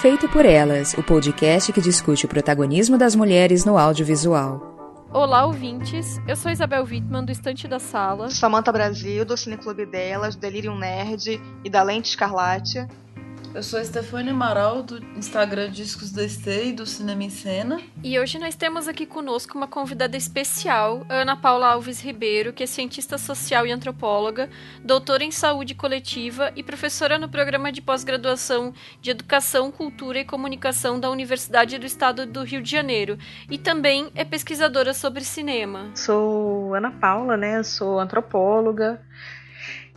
[0.00, 4.78] Feito por Elas, o podcast que discute o protagonismo das mulheres no audiovisual.
[5.12, 6.20] Olá, ouvintes.
[6.28, 8.30] Eu sou Isabel Wittmann, do Estante da Sala.
[8.30, 12.86] Samanta Brasil, do Cineclube Delas, do Delirium Nerd e da Lente Escarlate.
[13.54, 17.80] Eu sou a Stefania Amaral, do Instagram Discos da e do Cinema em Cena.
[18.04, 22.66] E hoje nós temos aqui conosco uma convidada especial, Ana Paula Alves Ribeiro, que é
[22.66, 24.50] cientista social e antropóloga,
[24.84, 31.00] doutora em saúde coletiva e professora no programa de pós-graduação de Educação, Cultura e Comunicação
[31.00, 33.18] da Universidade do Estado do Rio de Janeiro.
[33.50, 35.90] E também é pesquisadora sobre cinema.
[35.94, 37.62] Sou Ana Paula, né?
[37.62, 39.00] Sou antropóloga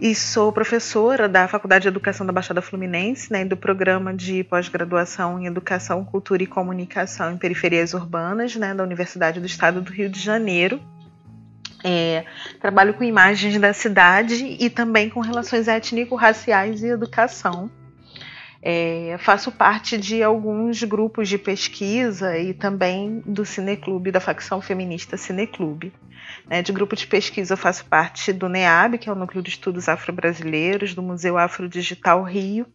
[0.02, 5.40] e sou professora da Faculdade de Educação da Baixada Fluminense, né, do programa de pós-graduação
[5.40, 10.10] em Educação, Cultura e Comunicação em Periferias Urbanas, né, da Universidade do Estado do Rio
[10.10, 10.82] de Janeiro.
[11.84, 12.26] É,
[12.60, 17.70] trabalho com imagens da cidade e também com relações étnico-raciais e educação.
[18.60, 25.16] É, faço parte de alguns grupos de pesquisa e também do Cineclube, da facção feminista
[25.16, 25.94] Cineclube.
[26.52, 29.52] Né, de grupo de pesquisa, eu faço parte do NEAB, que é o Núcleo de
[29.52, 32.66] Estudos Afro-Brasileiros, do Museu Afrodigital Rio,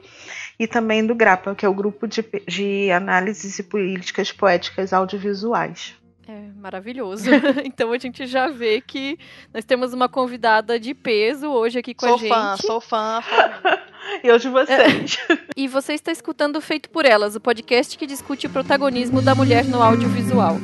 [0.58, 5.94] e também do GRAPA, que é o Grupo de, de Análises e Políticas Poéticas Audiovisuais.
[6.26, 7.28] É maravilhoso.
[7.66, 9.18] então a gente já vê que
[9.52, 12.28] nós temos uma convidada de peso hoje aqui com sou a gente.
[12.30, 13.78] Fã, sou fã, fã.
[14.24, 15.18] e hoje vocês.
[15.28, 15.38] É.
[15.54, 19.66] E você está escutando Feito por Elas, o podcast que discute o protagonismo da mulher
[19.66, 20.56] no audiovisual.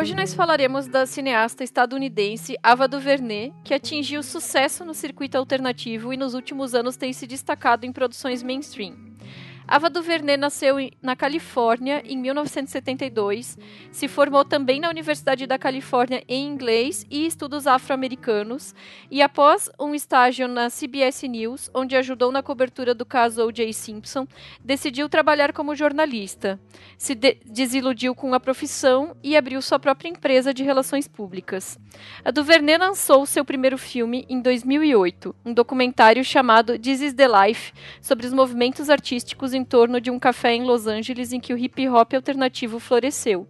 [0.00, 6.16] Hoje nós falaremos da cineasta estadunidense Ava DuVernay, que atingiu sucesso no circuito alternativo e
[6.16, 9.09] nos últimos anos tem se destacado em produções mainstream.
[9.70, 13.56] Ava DuVernay nasceu na Califórnia em 1972,
[13.92, 18.74] se formou também na Universidade da Califórnia em inglês e estudos afro-americanos,
[19.08, 23.72] e após um estágio na CBS News, onde ajudou na cobertura do caso O.J.
[23.72, 24.26] Simpson,
[24.60, 26.58] decidiu trabalhar como jornalista.
[26.98, 31.78] Se de desiludiu com a profissão e abriu sua própria empresa de relações públicas.
[32.24, 37.72] A DuVernay lançou seu primeiro filme em 2008, um documentário chamado This is the Life,
[38.02, 41.52] sobre os movimentos artísticos em em torno de um café em Los Angeles em que
[41.52, 43.46] o hip hop alternativo floresceu.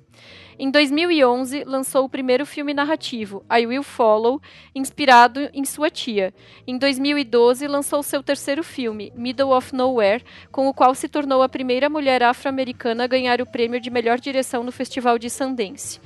[0.58, 4.42] Em 2011, lançou o primeiro filme narrativo, I Will Follow,
[4.74, 6.34] inspirado em sua tia.
[6.66, 10.22] Em 2012, lançou seu terceiro filme, Middle of Nowhere,
[10.52, 14.20] com o qual se tornou a primeira mulher afro-americana a ganhar o prêmio de melhor
[14.20, 15.98] direção no Festival de Sundance.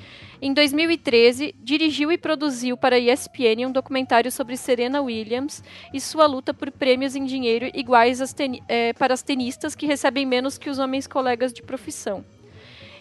[0.42, 5.62] Em 2013, dirigiu e produziu para a ESPN um documentário sobre Serena Williams
[5.92, 8.20] e sua luta por prêmios em dinheiro iguais
[8.68, 12.24] é, para as tenistas que recebem menos que os homens colegas de profissão.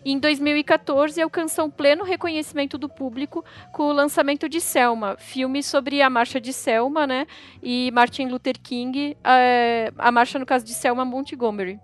[0.05, 6.09] Em 2014, alcançou pleno reconhecimento do público com o lançamento de Selma, filme sobre a
[6.09, 7.25] marcha de Selma, né?
[7.61, 11.79] E Martin Luther King, é, a marcha, no caso de Selma Montgomery.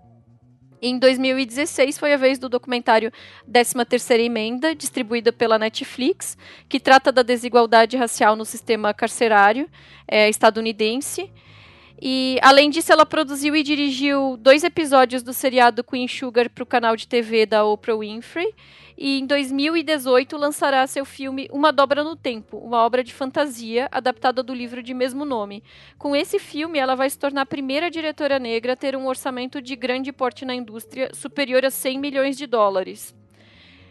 [0.82, 3.12] Em 2016 foi a vez do documentário
[3.50, 9.68] 13ª Emenda, distribuída pela Netflix, que trata da desigualdade racial no sistema carcerário
[10.08, 11.30] é, estadunidense.
[12.00, 16.66] E, além disso, ela produziu e dirigiu dois episódios do seriado Queen Sugar para o
[16.66, 18.54] canal de TV da Oprah Winfrey
[19.00, 24.42] e em 2018 lançará seu filme Uma Dobra no Tempo, uma obra de fantasia adaptada
[24.42, 25.64] do livro de mesmo nome.
[25.96, 29.62] Com esse filme, ela vai se tornar a primeira diretora negra a ter um orçamento
[29.62, 33.16] de grande porte na indústria superior a 100 milhões de dólares.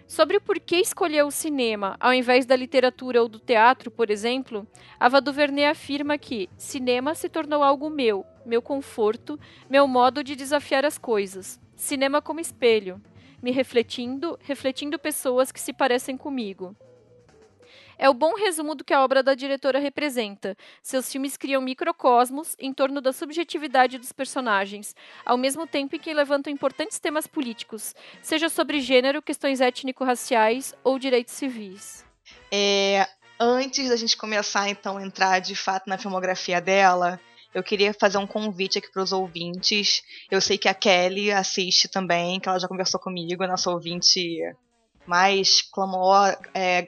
[0.05, 4.67] Sobre o porquê escolher o cinema ao invés da literatura ou do teatro, por exemplo,
[4.99, 10.85] Ava DuVernay afirma que cinema se tornou algo meu, meu conforto, meu modo de desafiar
[10.85, 11.59] as coisas.
[11.75, 13.01] Cinema como espelho
[13.41, 16.75] me refletindo, refletindo pessoas que se parecem comigo.
[17.97, 20.55] é o bom resumo do que a obra da diretora representa.
[20.81, 24.95] Seus filmes criam microcosmos em torno da subjetividade dos personagens,
[25.25, 30.97] ao mesmo tempo em que levantam importantes temas políticos, seja sobre gênero, questões étnico-raciais ou
[30.97, 32.05] direitos civis.
[32.49, 33.05] É,
[33.37, 37.19] antes da gente começar então a entrar de fato na filmografia dela,
[37.53, 40.03] eu queria fazer um convite aqui para os ouvintes.
[40.29, 44.39] Eu sei que a Kelly assiste também, que ela já conversou comigo, nossa ouvinte
[45.05, 46.85] mais clamor, é,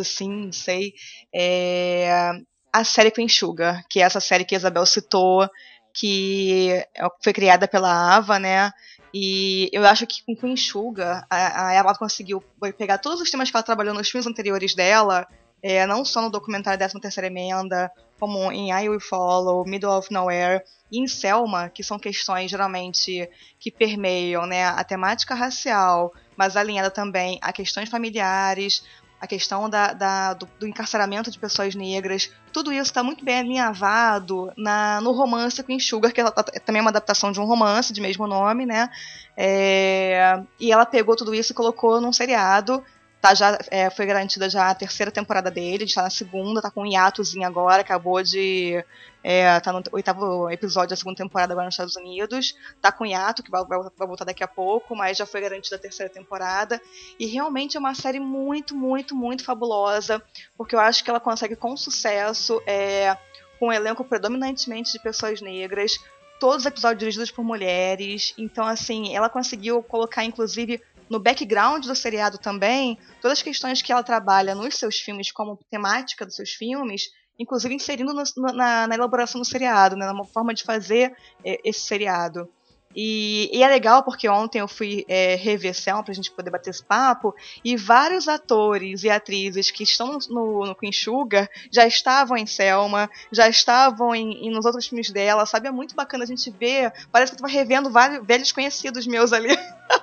[0.00, 0.94] assim, não sei.
[1.34, 2.32] É,
[2.72, 5.46] a série Queen Sugar, que é essa série que a Isabel citou,
[5.92, 6.82] que
[7.22, 8.72] foi criada pela Ava, né?
[9.12, 12.42] E eu acho que com Queen Sugar, a, a Ava conseguiu
[12.78, 15.28] pegar todos os temas que ela trabalhou nos filmes anteriores dela
[15.62, 17.90] é, não só no documentário 13 Terceira Emenda,
[18.22, 23.28] como em I Will Follow, Middle of Nowhere e em Selma, que são questões geralmente
[23.58, 28.84] que permeiam né, a temática racial, mas alinhada também a questões familiares,
[29.20, 33.40] a questão da, da do, do, encarceramento de pessoas negras, tudo isso está muito bem
[33.40, 37.44] alinhavado na, no romance com Sugar, que ela, tá, também é uma adaptação de um
[37.44, 38.88] romance de mesmo nome, né?
[39.36, 42.84] É, e ela pegou tudo isso e colocou num seriado
[43.22, 46.60] tá já é, foi garantida já a terceira temporada dele, a gente tá na segunda,
[46.60, 48.84] tá com um hiatozinho agora, acabou de
[49.22, 53.40] é, tá no oitavo episódio da segunda temporada agora nos Estados Unidos, tá com hiato,
[53.40, 56.82] que vai, vai, vai, voltar daqui a pouco, mas já foi garantida a terceira temporada,
[57.16, 60.20] e realmente é uma série muito, muito, muito fabulosa,
[60.58, 63.16] porque eu acho que ela consegue com sucesso, é,
[63.60, 65.96] com um elenco predominantemente de pessoas negras,
[66.40, 71.94] todos os episódios dirigidos por mulheres, então assim, ela conseguiu colocar inclusive no background do
[71.94, 76.52] seriado também, todas as questões que ela trabalha nos seus filmes como temática dos seus
[76.52, 78.22] filmes, inclusive inserindo no,
[78.54, 81.14] na, na, elaboração do seriado, né, na forma de fazer
[81.44, 82.48] é, esse seriado.
[82.94, 86.70] E, e, é legal porque ontem eu fui é, rever Selma pra gente poder bater
[86.70, 92.36] esse papo e vários atores e atrizes que estão no, no Queen Sugar já estavam
[92.36, 95.68] em Selma, já estavam em, em, nos outros filmes dela, sabe?
[95.68, 96.92] É muito bacana a gente ver.
[97.10, 99.48] Parece que eu tava revendo vários velhos conhecidos meus ali.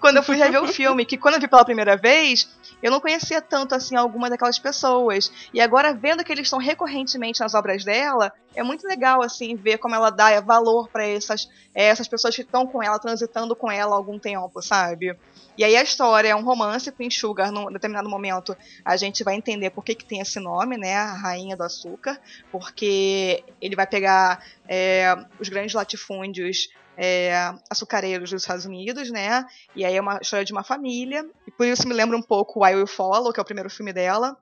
[0.00, 2.48] quando eu fui rever o filme, que quando eu vi pela primeira vez,
[2.82, 5.32] eu não conhecia tanto assim algumas daquelas pessoas.
[5.52, 9.78] E agora vendo que eles estão recorrentemente nas obras dela, é muito legal assim ver
[9.78, 13.94] como ela dá valor para essas essas pessoas que estão com ela, transitando com ela
[13.94, 15.16] há algum tempo, sabe?
[15.58, 19.34] E aí a história é um romance com Sugar, num determinado momento a gente vai
[19.34, 20.94] entender por que, que tem esse nome, né?
[20.94, 22.20] A Rainha do Açúcar,
[22.50, 29.44] porque ele vai pegar é, os grandes latifúndios é, açucareiros dos Estados Unidos, né?
[29.74, 32.66] E aí é uma história de uma família, e por isso me lembra um pouco
[32.66, 34.36] I Will Follow, que é o primeiro filme dela,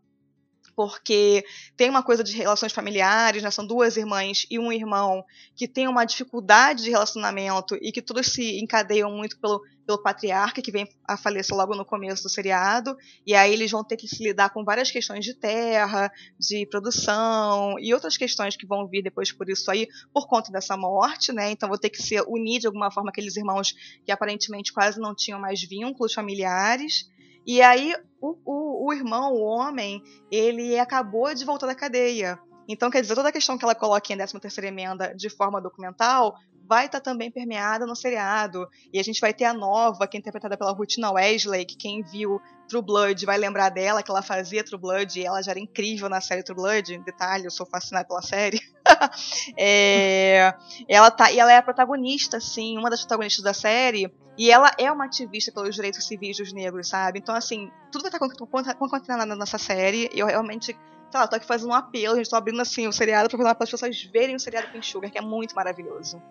[0.74, 1.44] porque
[1.76, 3.50] tem uma coisa de relações familiares, né?
[3.50, 5.24] São duas irmãs e um irmão
[5.54, 10.62] que tem uma dificuldade de relacionamento e que todos se encadeiam muito pelo, pelo patriarca,
[10.62, 12.96] que vem a falecer logo no começo do seriado,
[13.26, 17.76] e aí eles vão ter que se lidar com várias questões de terra, de produção
[17.78, 21.50] e outras questões que vão vir depois por isso aí, por conta dessa morte, né?
[21.50, 25.14] Então vou ter que se unir de alguma forma aqueles irmãos que aparentemente quase não
[25.14, 27.10] tinham mais vínculos familiares.
[27.46, 32.38] E aí o, o, o irmão, o homem, ele acabou de voltar da cadeia.
[32.68, 35.60] Então, quer dizer, toda a questão que ela coloca em 13 terceira emenda de forma
[35.60, 36.36] documental
[36.69, 38.69] vai estar tá também permeada no seriado.
[38.93, 42.03] E a gente vai ter a nova, que é interpretada pela Rutina Wesley, que quem
[42.03, 45.61] viu True Blood vai lembrar dela, que ela fazia True Blood, e ela já era
[45.61, 46.99] incrível na série True Blood.
[46.99, 48.61] Detalhe, eu sou fascinada pela série.
[49.59, 50.55] é,
[50.88, 54.12] ela, tá, e ela é a protagonista, sim, uma das protagonistas da série.
[54.38, 57.19] E ela é uma ativista pelos direitos civis dos negros, sabe?
[57.19, 60.09] Então, assim, tudo vai estar acontecendo nessa série.
[60.14, 60.75] E eu realmente
[61.12, 63.50] sei lá, tô aqui fazendo um apelo, a gente tá abrindo assim o seriado para
[63.50, 66.23] as pessoas verem o seriado Pink Sugar, que é muito maravilhoso.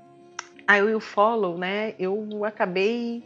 [0.69, 1.95] I Will Follow, né?
[1.99, 3.23] Eu acabei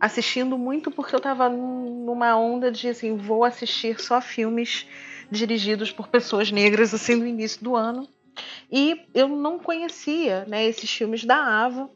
[0.00, 4.86] assistindo muito porque eu estava numa onda de assim, vou assistir só filmes
[5.30, 8.08] dirigidos por pessoas negras assim no início do ano.
[8.72, 11.90] E eu não conhecia, né, esses filmes da Ava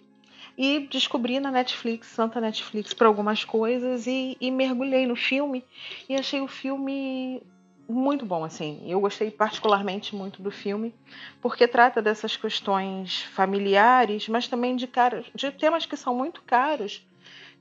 [0.56, 5.64] e descobri na Netflix, Santa Netflix, para algumas coisas e, e mergulhei no filme
[6.08, 7.42] e achei o filme
[7.88, 8.82] muito bom, assim.
[8.86, 10.94] Eu gostei particularmente muito do filme,
[11.40, 17.06] porque trata dessas questões familiares, mas também de, caros, de temas que são muito caros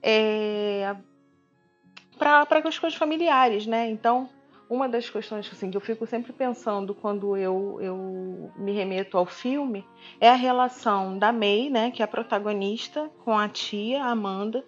[0.02, 0.94] é,
[2.18, 3.88] para questões familiares, né?
[3.88, 4.28] Então,
[4.74, 9.24] uma das questões assim, que eu fico sempre pensando quando eu, eu me remeto ao
[9.24, 9.86] filme
[10.20, 14.64] é a relação da May, né, que é a protagonista, com a tia Amanda,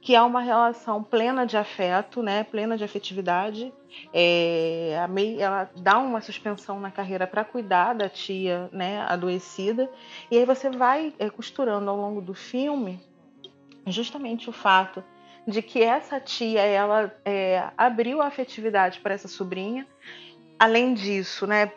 [0.00, 3.72] que é uma relação plena de afeto, né, plena de afetividade.
[4.14, 9.90] É, a May ela dá uma suspensão na carreira para cuidar da tia né, adoecida,
[10.30, 12.98] e aí você vai é, costurando ao longo do filme
[13.86, 15.02] justamente o fato
[15.46, 19.86] de que essa tia ela é, abriu a afetividade para essa sobrinha
[20.58, 21.72] além disso, né,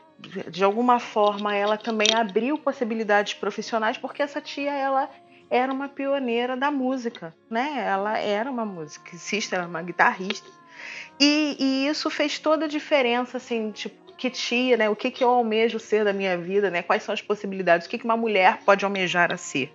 [0.49, 5.09] de alguma forma ela também abriu possibilidades profissionais porque essa tia ela
[5.49, 7.83] era uma pioneira da música, né?
[7.85, 10.49] Ela era uma musicista, era uma guitarrista
[11.19, 14.89] e, e, isso fez toda a diferença, assim, tipo, que tia, né?
[14.89, 16.81] O que, que eu almejo ser da minha vida, né?
[16.81, 17.87] Quais são as possibilidades?
[17.87, 19.71] O que, que uma mulher pode almejar a ser?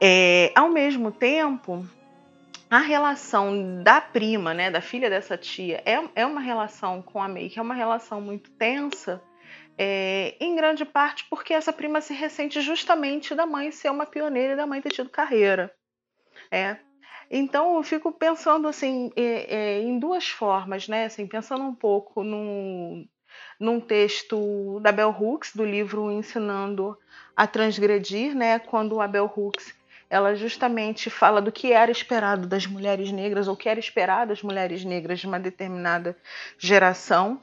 [0.00, 1.86] É, ao mesmo tempo,
[2.70, 7.28] a relação da prima, né, da filha dessa tia, é, é uma relação com a
[7.28, 9.22] May, que é uma relação muito tensa,
[9.78, 14.54] é, em grande parte porque essa prima se ressente justamente da mãe ser uma pioneira
[14.54, 15.72] e da mãe ter tido carreira.
[16.50, 16.76] É.
[17.30, 21.06] Então eu fico pensando assim é, é, em duas formas, né?
[21.06, 23.06] Assim, pensando um pouco num,
[23.60, 26.96] num texto da Bell Hooks, do livro Ensinando
[27.36, 28.58] a Transgredir, né?
[28.58, 29.74] Quando a Bell Hooks
[30.08, 34.42] ela justamente fala do que era esperado das mulheres negras, ou que era esperado das
[34.42, 36.16] mulheres negras de uma determinada
[36.58, 37.40] geração,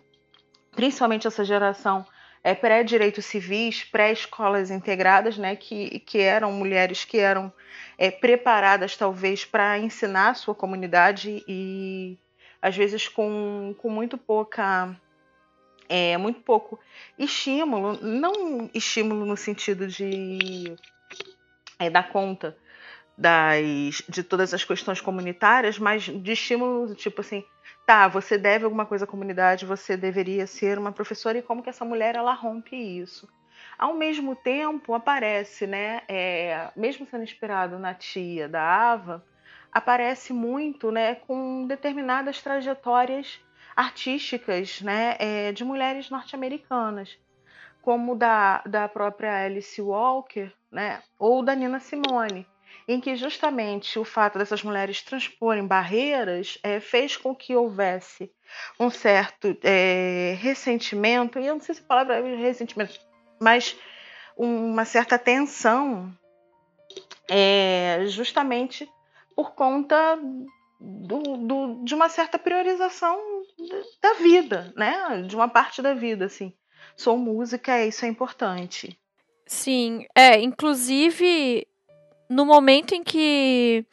[0.72, 2.06] principalmente essa geração
[2.44, 7.52] é, pré-direitos civis, pré-escolas integradas, né, que, que eram mulheres que eram
[7.98, 12.18] é, preparadas talvez para ensinar a sua comunidade e
[12.62, 14.96] às vezes com, com muito pouca
[15.88, 16.80] é, muito pouco
[17.20, 20.76] estímulo, não estímulo no sentido de
[21.80, 22.58] é, dar conta
[23.18, 27.44] das, de todas as questões comunitárias, mas de estímulo tipo assim,
[27.86, 31.70] tá, você deve alguma coisa à comunidade, você deveria ser uma professora e como que
[31.70, 33.28] essa mulher ela rompe isso.
[33.78, 39.24] Ao mesmo tempo aparece, né, é, mesmo sendo inspirado na tia da Ava,
[39.72, 43.40] aparece muito, né, com determinadas trajetórias
[43.76, 47.18] artísticas, né, é, de mulheres norte-americanas,
[47.84, 52.48] como da, da própria Alice Walker, né, ou da Nina Simone
[52.88, 58.32] em que justamente o fato dessas mulheres transporem barreiras é, fez com que houvesse
[58.80, 63.00] um certo é, ressentimento, e eu não sei se a palavra é ressentimento,
[63.40, 63.78] mas
[64.36, 66.12] uma certa tensão,
[67.30, 68.90] é, justamente
[69.36, 70.20] por conta
[70.80, 73.18] do, do, de uma certa priorização
[74.02, 75.22] da vida, né?
[75.22, 76.54] De uma parte da vida, assim.
[76.96, 78.98] Sou música, isso é importante.
[79.46, 81.68] Sim, é, inclusive
[82.30, 83.86] no momento em que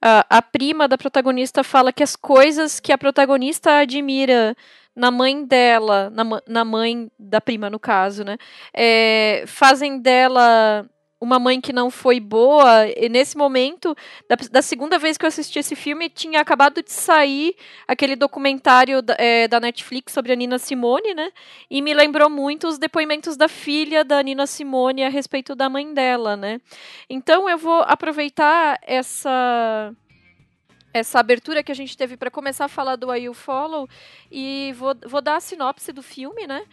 [0.00, 4.56] a, a prima da protagonista fala que as coisas que a protagonista admira
[4.94, 8.38] na mãe dela, na, na mãe da prima, no caso, né?
[8.72, 10.88] É, fazem dela
[11.20, 12.86] uma mãe que não foi boa.
[12.88, 13.96] E nesse momento,
[14.28, 17.56] da, da, segunda vez que eu assisti esse filme, tinha acabado de sair
[17.86, 21.30] aquele documentário da, é, da, Netflix sobre a Nina Simone, né?
[21.70, 25.92] E me lembrou muito os depoimentos da filha da Nina Simone a respeito da mãe
[25.94, 26.60] dela, né?
[27.08, 29.92] Então eu vou aproveitar essa
[30.96, 33.86] essa abertura que a gente teve para começar a falar do I You Follow
[34.30, 36.64] e vou, vou dar a sinopse do filme, né?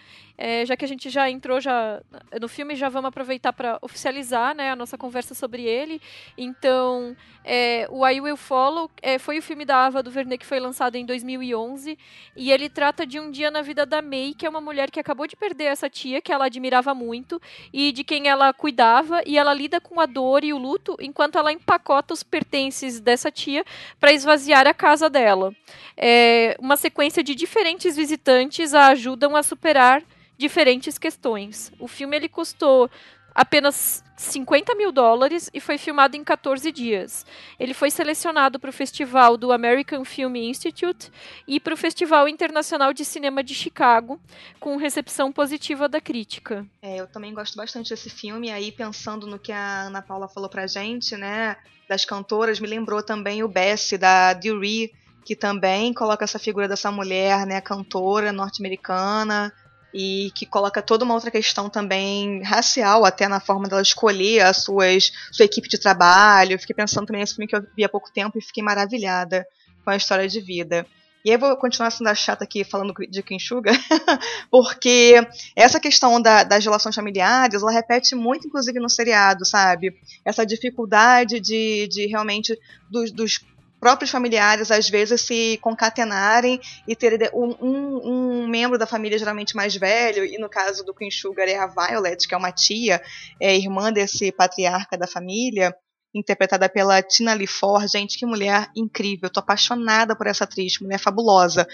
[0.45, 2.01] É, já que a gente já entrou já
[2.41, 6.01] no filme, já vamos aproveitar para oficializar né, a nossa conversa sobre ele.
[6.37, 10.59] Então, é, o I Will Follow é, foi o filme da Ava DuVernay que foi
[10.59, 11.97] lançado em 2011
[12.35, 14.99] e ele trata de um dia na vida da May, que é uma mulher que
[14.99, 19.37] acabou de perder essa tia que ela admirava muito e de quem ela cuidava e
[19.37, 23.63] ela lida com a dor e o luto enquanto ela empacota os pertences dessa tia
[23.97, 25.55] para esvaziar a casa dela.
[25.95, 30.03] É, uma sequência de diferentes visitantes a ajudam a superar
[30.37, 31.71] diferentes questões.
[31.79, 32.89] O filme ele custou
[33.33, 37.25] apenas 50 mil dólares e foi filmado em 14 dias.
[37.59, 41.11] Ele foi selecionado para o festival do American Film Institute
[41.47, 44.19] e para o Festival Internacional de Cinema de Chicago,
[44.59, 46.65] com recepção positiva da crítica.
[46.81, 50.49] É, eu também gosto bastante desse filme, aí pensando no que a Ana Paula falou
[50.49, 51.57] pra gente, né,
[51.89, 54.93] das cantoras, me lembrou também o Bessie, da Dury,
[55.25, 59.53] que também coloca essa figura dessa mulher, né, cantora norte-americana,
[59.93, 64.53] e que coloca toda uma outra questão também racial, até na forma dela escolher a
[64.53, 66.59] suas, sua equipe de trabalho.
[66.59, 69.45] fiquei pensando também nesse filme que eu vi há pouco tempo e fiquei maravilhada
[69.83, 70.85] com a história de vida.
[71.23, 73.73] E aí eu vou continuar sendo a chata aqui falando de Kim Sugar,
[74.51, 75.15] porque
[75.55, 79.95] essa questão da, das relações familiares, ela repete muito, inclusive, no seriado, sabe?
[80.25, 82.59] Essa dificuldade de, de realmente
[82.91, 83.39] dos, dos
[83.83, 89.57] próprios familiares às vezes se concatenarem e ter um, um, um, membro da família geralmente
[89.57, 93.01] mais velho, e no caso do Queen Sugar é a Violet, que é uma tia,
[93.41, 95.75] é irmã desse patriarca da família,
[96.15, 97.85] interpretada pela Tina Lee Ford.
[97.91, 99.29] Gente, que mulher incrível.
[99.29, 101.67] Tô apaixonada por essa atriz, mulher fabulosa.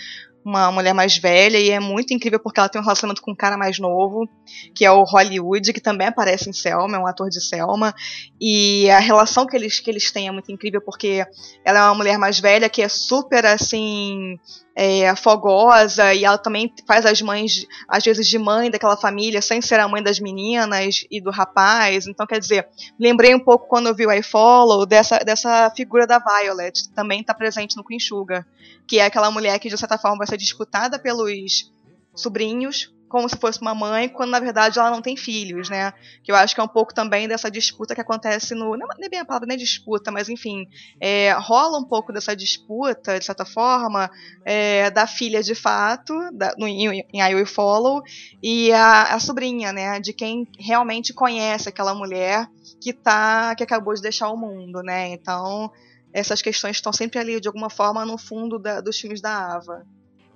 [0.43, 3.36] Uma mulher mais velha e é muito incrível porque ela tem um relacionamento com um
[3.36, 4.27] cara mais novo,
[4.74, 7.93] que é o Hollywood, que também aparece em Selma, é um ator de Selma,
[8.39, 11.25] e a relação que eles, que eles têm é muito incrível porque
[11.63, 14.38] ela é uma mulher mais velha que é super assim
[14.81, 19.62] é, fogosa e ela também faz as mães, às vezes, de mãe daquela família, sem
[19.62, 22.08] ser a mãe das meninas e do rapaz.
[22.08, 22.65] Então, quer dizer,
[22.98, 26.93] lembrei um pouco quando eu vi o I Follow dessa, dessa figura da Violet, que
[26.96, 28.48] também está presente no Queen Sugar,
[28.88, 31.71] que é aquela mulher que, de certa forma, ser disputada pelos
[32.15, 35.91] sobrinhos como se fosse uma mãe, quando na verdade ela não tem filhos, né?
[36.24, 38.77] Que eu acho que é um pouco também dessa disputa que acontece no.
[38.77, 40.67] Não é bem a palavra, nem é disputa, mas enfim,
[41.01, 44.09] é, rola um pouco dessa disputa, de certa forma,
[44.45, 48.03] é, da filha de fato, da, no, em, em I Will Follow,
[48.41, 50.00] e a, a sobrinha, né?
[50.00, 52.48] De quem realmente conhece aquela mulher
[52.79, 53.55] que tá.
[53.55, 55.09] que acabou de deixar o mundo, né?
[55.09, 55.71] Então.
[56.12, 59.86] Essas questões estão sempre ali, de alguma forma, no fundo da, dos filmes da Ava.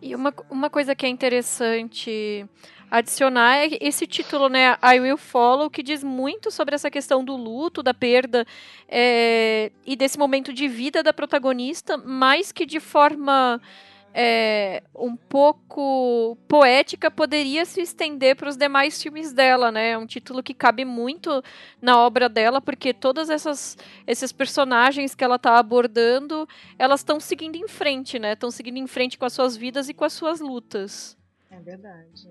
[0.04, 2.46] E uma, uma coisa que é interessante
[2.92, 7.38] adicionar é esse título, né, I Will Follow, que diz muito sobre essa questão do
[7.38, 8.46] luto, da perda
[8.90, 13.62] é, e desse momento de vida da protagonista, mais que de forma
[14.14, 19.92] é, um pouco poética poderia se estender para os demais filmes dela, né?
[19.92, 21.44] É um título que cabe muito
[21.82, 27.56] na obra dela, porque todas essas esses personagens que ela está abordando, elas estão seguindo
[27.56, 28.34] em frente, né?
[28.34, 31.18] Estão seguindo em frente com as suas vidas e com as suas lutas.
[31.50, 32.30] É verdade.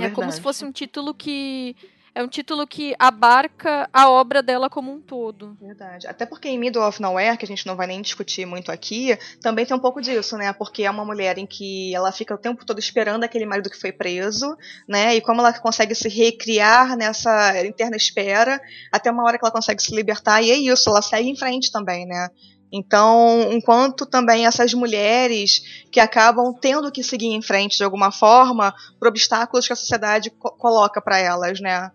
[0.00, 1.76] É, é como se fosse um título que
[2.14, 5.56] é um título que abarca a obra dela como um todo.
[5.60, 6.06] Verdade.
[6.06, 9.18] Até porque em Middle of Nowhere, que a gente não vai nem discutir muito aqui,
[9.42, 10.52] também tem um pouco disso, né?
[10.52, 13.80] Porque é uma mulher em que ela fica o tempo todo esperando aquele marido que
[13.80, 14.56] foi preso,
[14.88, 15.16] né?
[15.16, 18.60] E como ela consegue se recriar nessa interna espera,
[18.92, 21.72] até uma hora que ela consegue se libertar, e é isso, ela segue em frente
[21.72, 22.28] também, né?
[22.72, 28.74] Então, enquanto também essas mulheres que acabam tendo que seguir em frente de alguma forma
[28.98, 31.90] por obstáculos que a sociedade co coloca para elas, né?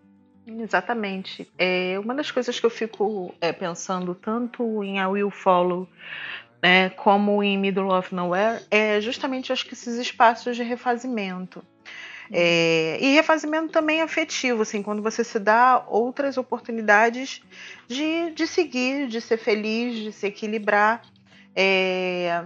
[0.57, 1.47] Exatamente.
[1.57, 5.87] É, uma das coisas que eu fico é, pensando tanto em I Will Follow
[6.61, 11.63] né, como em Middle of Nowhere é justamente acho que esses espaços de refazimento.
[12.31, 17.41] É, e refazimento também afetivo, assim, quando você se dá outras oportunidades
[17.87, 21.01] de, de seguir, de ser feliz, de se equilibrar.
[21.55, 22.45] É,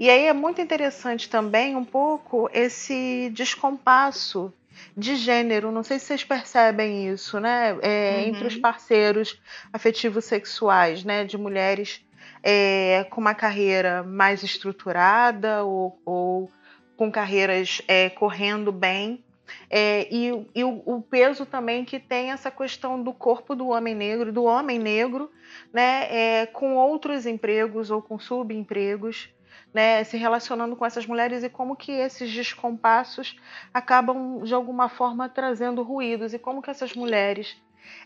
[0.00, 4.52] e aí é muito interessante também um pouco esse descompasso
[4.96, 5.70] de gênero.
[5.70, 7.76] Não sei se vocês percebem isso, né?
[7.82, 8.28] É, uhum.
[8.28, 9.40] Entre os parceiros
[9.72, 11.24] afetivos sexuais, né?
[11.24, 12.04] De mulheres
[12.42, 16.50] é, com uma carreira mais estruturada ou, ou
[16.96, 19.24] com carreiras é, correndo bem.
[19.70, 23.94] É, e, e o, o, peso também que tem essa questão do corpo do homem
[23.94, 25.30] negro, do homem negro,
[25.72, 29.30] né, é, com outros empregos ou com subempregos,
[29.72, 33.36] né, se relacionando com essas mulheres e como que esses descompassos
[33.72, 37.56] acabam de alguma forma trazendo ruídos e como que essas mulheres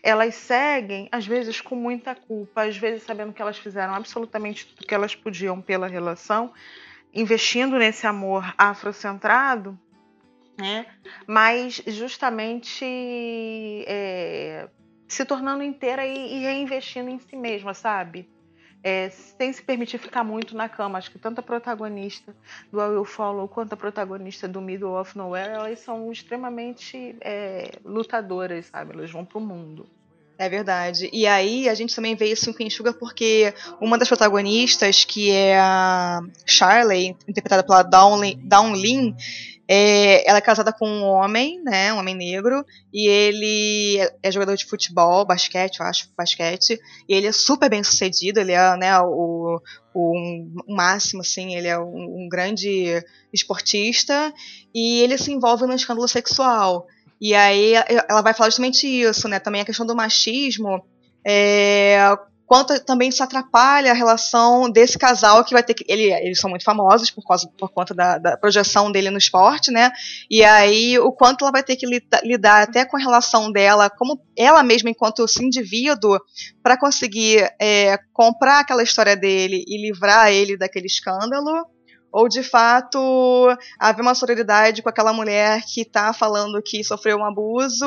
[0.01, 4.87] elas seguem às vezes com muita culpa, às vezes sabendo que elas fizeram absolutamente tudo
[4.87, 6.53] que elas podiam pela relação,
[7.13, 9.77] investindo nesse amor afrocentrado,
[10.57, 10.85] né?
[11.25, 12.85] Mas justamente
[13.87, 14.69] é,
[15.07, 18.29] se tornando inteira e, e reinvestindo em si mesma, sabe?
[18.83, 20.97] É, sem se permitir ficar muito na cama.
[20.97, 22.35] Acho que tanto a protagonista
[22.71, 27.79] do I Will Follow quanto a protagonista do Middle of Nowhere, elas são extremamente é,
[27.85, 28.93] lutadoras, sabe?
[28.93, 29.87] Elas vão pro mundo.
[30.37, 31.09] É verdade.
[31.13, 35.59] E aí a gente também vê isso Queen Sugar porque uma das protagonistas, que é
[35.59, 39.15] a Charlie, interpretada pela Dawn Lin,
[39.67, 44.31] é, ela é casada com um homem, né, um homem negro, e ele é, é
[44.31, 48.75] jogador de futebol, basquete, eu acho, basquete, e ele é super bem sucedido, ele é,
[48.75, 49.61] né, o,
[49.93, 54.33] o, um, máximo, assim, ele é um, um grande esportista,
[54.75, 56.85] e ele se envolve num escândalo sexual.
[57.19, 57.73] E aí
[58.09, 60.83] ela vai falar justamente isso, né, também a questão do machismo,
[61.25, 61.97] é,
[62.45, 65.83] quanto também isso atrapalha a relação desse casal que vai ter que.
[65.87, 69.71] Ele, eles são muito famosos por, causa, por conta da, da, projeção dele no esporte,
[69.71, 69.91] né?
[70.29, 71.87] E aí o quanto ela vai ter que
[72.23, 76.19] lidar até com a relação dela, como ela mesma, enquanto indivíduo,
[76.61, 81.65] para conseguir é, comprar aquela história dele e livrar ele daquele escândalo
[82.13, 82.97] ou de fato
[83.79, 87.85] haver uma sororidade com aquela mulher que está falando que sofreu um abuso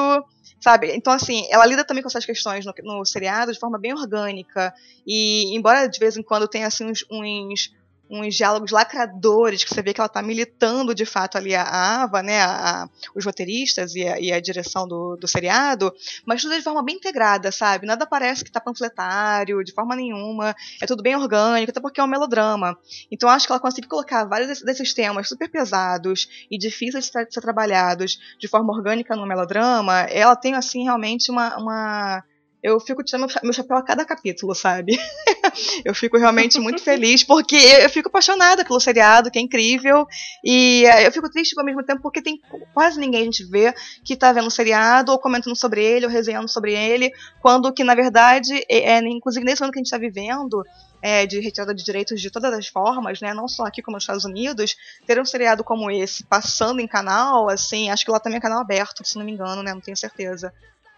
[0.61, 0.93] sabe?
[0.97, 4.75] Então, assim, ela lida também com essas questões no, no seriado de forma bem orgânica.
[5.07, 7.73] E, embora de vez em quando tenha, assim, uns, uns
[8.09, 11.65] uns diálogos lacradores, que você vê que ela está militando de fato ali a
[12.03, 15.93] Ava, né, a, a, os roteiristas e a, e a direção do, do, seriado,
[16.25, 17.87] mas tudo de forma bem integrada, sabe?
[17.87, 22.05] Nada parece que está panfletário, de forma nenhuma, é tudo bem orgânico, até porque é
[22.05, 22.79] um melodrama.
[23.11, 27.27] Então acho que ela consegue colocar vários desses temas super pesados e difíceis de ser,
[27.27, 32.25] de ser trabalhados de forma orgânica no melodrama, ela tem, assim, realmente uma, uma
[32.63, 34.99] eu fico tirando meu chapéu a cada capítulo, sabe?
[35.85, 40.07] eu fico realmente muito feliz, porque eu fico apaixonada pelo seriado, que é incrível,
[40.45, 42.41] e eh, eu fico triste ao mesmo tempo, porque tem
[42.75, 46.13] quase ninguém a gente vê que tá vendo o seriado, ou comentando sobre ele, ou
[46.13, 49.87] resenhando sobre ele, quando que, na verdade, é, é inclusive nesse ano que a gente
[49.87, 50.65] está vivendo,
[51.03, 53.33] é, de retirada de direitos de todas as formas, né?
[53.33, 57.49] Não só aqui como nos Estados Unidos, ter um seriado como esse passando em canal,
[57.49, 59.73] assim, acho que lá também é canal aberto, se não me engano, né?
[59.73, 60.53] Não tenho certeza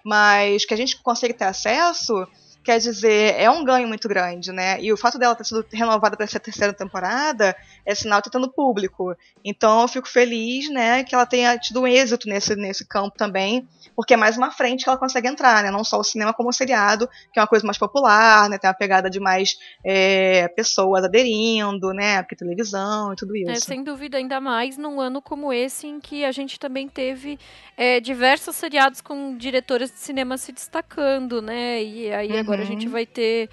[0.09, 2.27] mas que a gente consegue ter acesso,
[2.69, 4.79] quer dizer, é um ganho muito grande, né?
[4.79, 8.39] E o fato dela ter sido renovada para essa terceira temporada é sinal que está
[8.39, 9.17] tendo público.
[9.43, 13.67] Então eu fico feliz, né, que ela tenha tido um êxito nesse, nesse campo também,
[13.97, 15.71] porque é mais uma frente que ela consegue entrar, né?
[15.71, 18.59] Não só o cinema como o seriado, que é uma coisa mais popular, né?
[18.59, 22.23] Tem uma pegada de mais é, pessoas aderindo, né?
[22.23, 23.51] Porque televisão e tudo é, isso.
[23.51, 27.39] É, sem dúvida, ainda mais num ano como esse, em que a gente também teve
[27.79, 31.83] é, diversos seriados com diretoras de cinema se destacando, né?
[31.83, 32.41] E aí uhum.
[32.41, 32.93] agora a gente uhum.
[32.93, 33.49] vai ter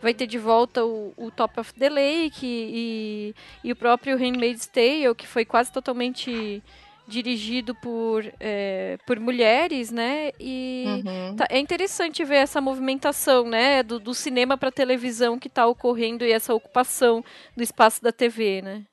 [0.00, 4.66] vai ter de volta o, o Top of the Lake e, e o próprio Handmaid's
[4.66, 6.62] Tale, que foi quase totalmente
[7.08, 10.30] dirigido por, é, por mulheres, né?
[10.38, 11.36] E uhum.
[11.36, 13.82] tá, é interessante ver essa movimentação, né?
[13.82, 17.24] Do, do cinema para televisão que está ocorrendo e essa ocupação
[17.56, 18.84] do espaço da TV, né?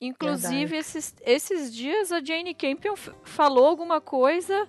[0.00, 4.66] Inclusive, esses, esses dias a Jane Campion falou alguma coisa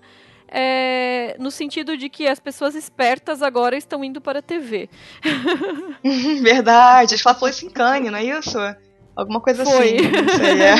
[0.52, 4.90] é, no sentido de que as pessoas espertas agora estão indo para a TV.
[6.42, 8.58] Verdade, acho que ela falou isso em Cannes, não é isso?
[9.16, 9.96] Alguma coisa Foi.
[9.96, 10.12] assim.
[10.12, 10.76] Não sei, é.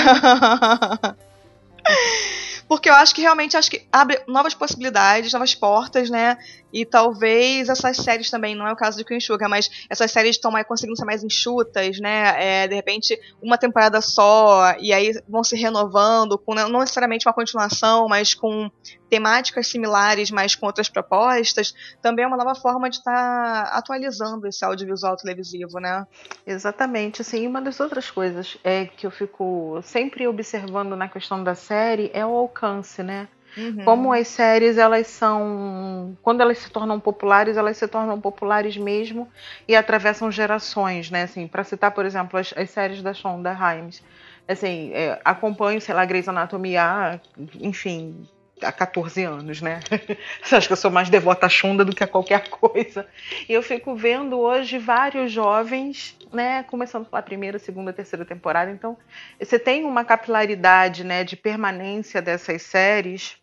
[2.68, 6.38] Porque eu acho que realmente acho que abre novas possibilidades, novas portas, né?
[6.74, 10.36] E talvez essas séries também, não é o caso de Queen Sugar, mas essas séries
[10.36, 12.64] estão mais, conseguindo ser mais enxutas, né?
[12.64, 17.34] É, de repente, uma temporada só, e aí vão se renovando, com não necessariamente uma
[17.34, 18.70] continuação, mas com
[19.10, 24.48] temáticas similares, mas com outras propostas, também é uma nova forma de estar tá atualizando
[24.48, 26.08] esse audiovisual televisivo, né?
[26.48, 27.22] Exatamente.
[27.22, 32.10] Assim, uma das outras coisas é que eu fico sempre observando na questão da série
[32.14, 33.28] é o alcance, né?
[33.58, 33.84] Uhum.
[33.84, 36.18] Como as séries, elas são.
[36.22, 39.28] Quando elas se tornam populares, elas se tornam populares mesmo
[39.68, 41.24] e atravessam gerações, né?
[41.24, 44.02] Assim, para citar, por exemplo, as, as, séries da Shonda Rhimes.
[44.48, 47.20] Assim, é, acompanho, sei lá, Grey's Anatomy há,
[47.60, 48.28] enfim,
[48.62, 49.80] há 14 anos, né?
[50.42, 53.06] Você acha que eu sou mais devota a Shonda do que a qualquer coisa?
[53.48, 58.72] E eu fico vendo hoje vários jovens, né, começando pela primeira, segunda, terceira temporada.
[58.72, 58.98] Então,
[59.40, 63.41] você tem uma capilaridade, né, de permanência dessas séries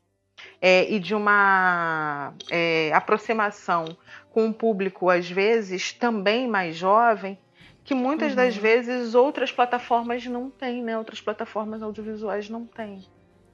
[0.60, 3.84] é, e de uma é, aproximação
[4.30, 7.38] com um público, às vezes, também mais jovem,
[7.84, 8.36] que muitas uhum.
[8.36, 10.98] das vezes outras plataformas não têm, né?
[10.98, 13.04] Outras plataformas audiovisuais não têm.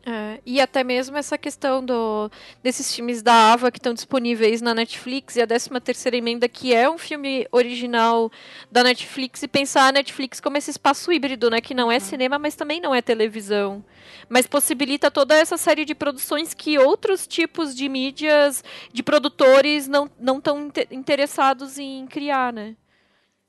[0.07, 2.31] É, e até mesmo essa questão do,
[2.63, 6.75] desses filmes da Ava que estão disponíveis na Netflix e a 13 terceira emenda que
[6.75, 8.31] é um filme original
[8.71, 12.01] da Netflix e pensar a Netflix como esse espaço híbrido, né, que não é uhum.
[12.01, 13.83] cinema, mas também não é televisão,
[14.29, 18.63] mas possibilita toda essa série de produções que outros tipos de mídias,
[18.93, 22.77] de produtores não não estão interessados em criar, né?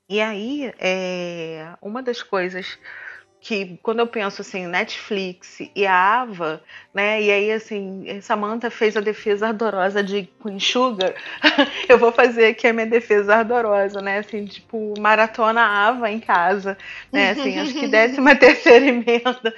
[0.08, 2.78] E aí, é, uma das coisas
[3.46, 7.22] que quando eu penso assim, Netflix e a Ava, né?
[7.22, 11.14] E aí assim, Samantha fez a defesa ardorosa de Queen Sugar,
[11.88, 14.18] eu vou fazer aqui a minha defesa ardorosa, né?
[14.18, 16.76] Assim, tipo, maratona Ava em casa,
[17.14, 17.30] né?
[17.30, 19.54] Assim, acho que décima terceira emenda,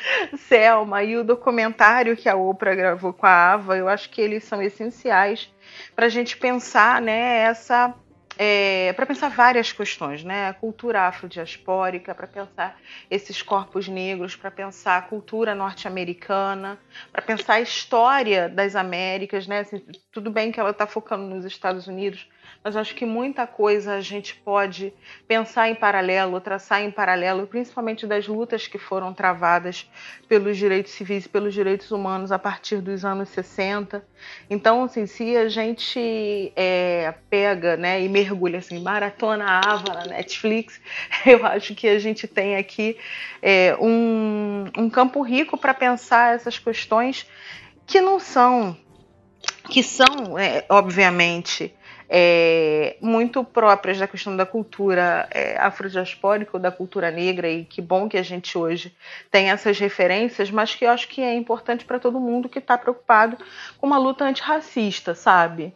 [0.50, 4.44] Selma e o documentário que a Oprah gravou com a Ava, eu acho que eles
[4.44, 5.50] são essenciais
[5.96, 7.38] para a gente pensar, né?
[7.44, 7.96] Essa
[8.38, 10.50] é, para pensar várias questões, né?
[10.50, 16.78] A cultura afrodiaspórica, para pensar esses corpos negros, para pensar a cultura norte-americana,
[17.12, 19.60] para pensar a história das Américas, né?
[19.60, 22.30] Assim, tudo bem que ela está focando nos Estados Unidos,
[22.64, 24.94] mas acho que muita coisa a gente pode
[25.28, 29.90] pensar em paralelo, traçar em paralelo, principalmente das lutas que foram travadas
[30.28, 34.06] pelos direitos civis e pelos direitos humanos a partir dos anos 60.
[34.50, 40.80] Então, assim, se a gente é, pega né, e mergulha assim, maratona Ava na Netflix,
[41.26, 42.98] eu acho que a gente tem aqui
[43.42, 47.26] é, um, um campo rico para pensar essas questões
[47.86, 48.76] que não são
[49.70, 51.74] que são, é, obviamente,
[52.10, 57.82] é, muito próprias da questão da cultura é, afrodiaspórica ou da cultura negra, e que
[57.82, 58.96] bom que a gente hoje
[59.30, 62.78] tem essas referências, mas que eu acho que é importante para todo mundo que está
[62.78, 63.38] preocupado
[63.78, 65.74] com uma luta antirracista, sabe?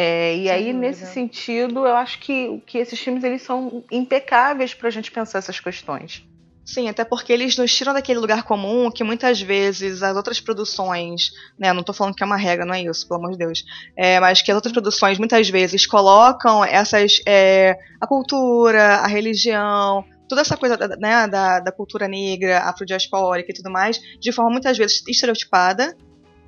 [0.00, 4.86] É, e aí, nesse sentido, eu acho que, que esses filmes eles são impecáveis para
[4.86, 6.24] a gente pensar essas questões.
[6.64, 11.32] Sim, até porque eles nos tiram daquele lugar comum que muitas vezes as outras produções,
[11.58, 13.64] né, não estou falando que é uma regra, não é isso, pelo amor de Deus,
[13.96, 20.04] é, mas que as outras produções muitas vezes colocam essas, é, a cultura, a religião,
[20.28, 24.78] toda essa coisa né, da, da cultura negra, afrodiaspórica e tudo mais, de forma muitas
[24.78, 25.92] vezes estereotipada,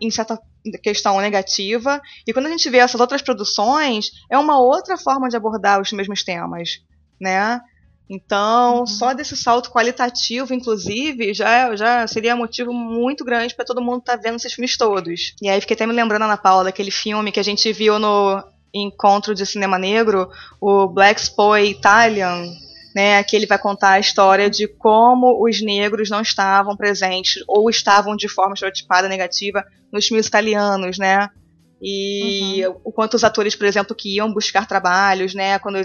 [0.01, 0.39] em certa
[0.83, 5.37] questão negativa, e quando a gente vê essas outras produções, é uma outra forma de
[5.37, 6.83] abordar os mesmos temas,
[7.21, 7.61] né?
[8.09, 8.87] Então, uhum.
[8.87, 14.17] só desse salto qualitativo, inclusive, já, já seria motivo muito grande para todo mundo estar
[14.17, 15.33] tá vendo esses filmes todos.
[15.41, 18.43] E aí fiquei até me lembrando, Ana Paula, daquele filme que a gente viu no
[18.75, 20.29] Encontro de Cinema Negro,
[20.61, 22.53] o Black Spoy Italian,
[22.95, 27.71] né, que ele vai contar a história de como os negros não estavam presentes ou
[27.71, 31.29] estavam de forma estereotipada negativa nos filmes italianos, né?
[31.83, 32.81] E uhum.
[32.85, 35.81] o quanto os atores, por exemplo, que iam buscar trabalhos, né, quando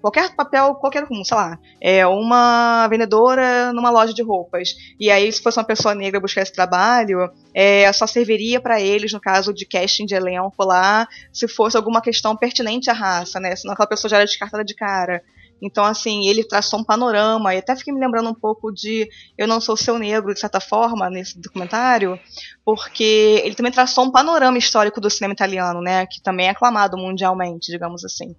[0.00, 4.74] qualquer papel, qualquer um, sei lá, é uma vendedora numa loja de roupas.
[4.98, 9.12] E aí, se fosse uma pessoa negra buscar esse trabalho, é, só serviria para eles,
[9.12, 13.54] no caso de casting de elenco lá, se fosse alguma questão pertinente à raça, né?
[13.54, 15.22] Senão aquela pessoa já era descartada de cara.
[15.62, 19.46] Então, assim, ele traçou um panorama, e até fiquei me lembrando um pouco de Eu
[19.46, 22.18] Não Sou Seu Negro, de certa forma, nesse documentário,
[22.64, 26.96] porque ele também traçou um panorama histórico do cinema italiano, né, que também é aclamado
[26.96, 28.34] mundialmente, digamos assim.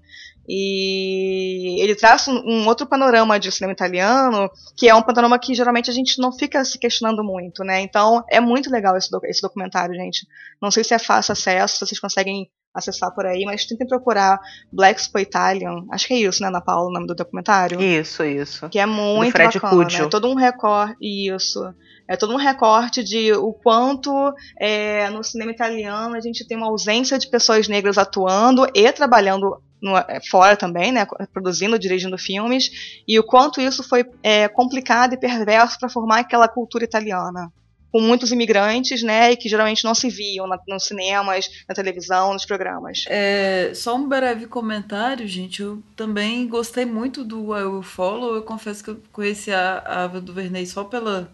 [0.48, 5.90] E ele traz um, outro panorama de cinema italiano, que é um panorama que geralmente
[5.90, 7.82] a gente não fica se questionando muito, né?
[7.82, 10.28] Então é muito legal esse documentário, gente.
[10.62, 14.40] Não sei se é fácil acesso, se vocês conseguem acessar por aí, mas tentem procurar
[14.72, 15.86] Black Italian.
[15.92, 17.82] Acho que é isso, né, Ana Paula, o nome do documentário?
[17.82, 18.70] Isso, isso.
[18.70, 19.84] Que é muito do Fred bacana.
[19.84, 20.06] Cudio.
[20.06, 20.98] É todo um recorte.
[21.02, 21.74] Isso.
[22.08, 26.68] É todo um recorte de o quanto é, no cinema italiano a gente tem uma
[26.68, 33.02] ausência de pessoas negras atuando e trabalhando no, é, fora também, né, produzindo, dirigindo filmes,
[33.08, 37.52] e o quanto isso foi é, complicado e perverso para formar aquela cultura italiana.
[37.92, 42.34] Com muitos imigrantes, né, e que geralmente não se viam na, nos cinemas, na televisão,
[42.34, 43.06] nos programas.
[43.08, 45.62] É, só um breve comentário, gente.
[45.62, 48.36] Eu também gostei muito do I Will Follow.
[48.36, 51.30] Eu confesso que eu conheci a, Ava do Verney só pela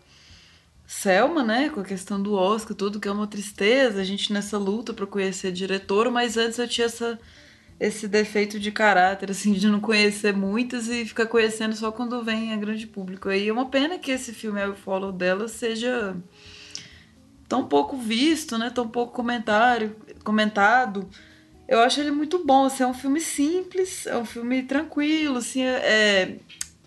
[0.88, 4.58] Selma, né, com a questão do Oscar, tudo que é uma tristeza, a gente nessa
[4.58, 7.20] luta para conhecer diretor, mas antes eu tinha essa
[7.80, 12.52] esse defeito de caráter, assim, de não conhecer muitas e ficar conhecendo só quando vem
[12.52, 13.30] a grande público.
[13.30, 16.16] Aí é uma pena que esse filme, o Follow dela, seja
[17.48, 18.70] tão pouco visto, né?
[18.70, 21.08] Tão pouco comentário, comentado.
[21.68, 25.64] Eu acho ele muito bom, assim, é um filme simples, é um filme tranquilo, assim,
[25.64, 26.36] é, é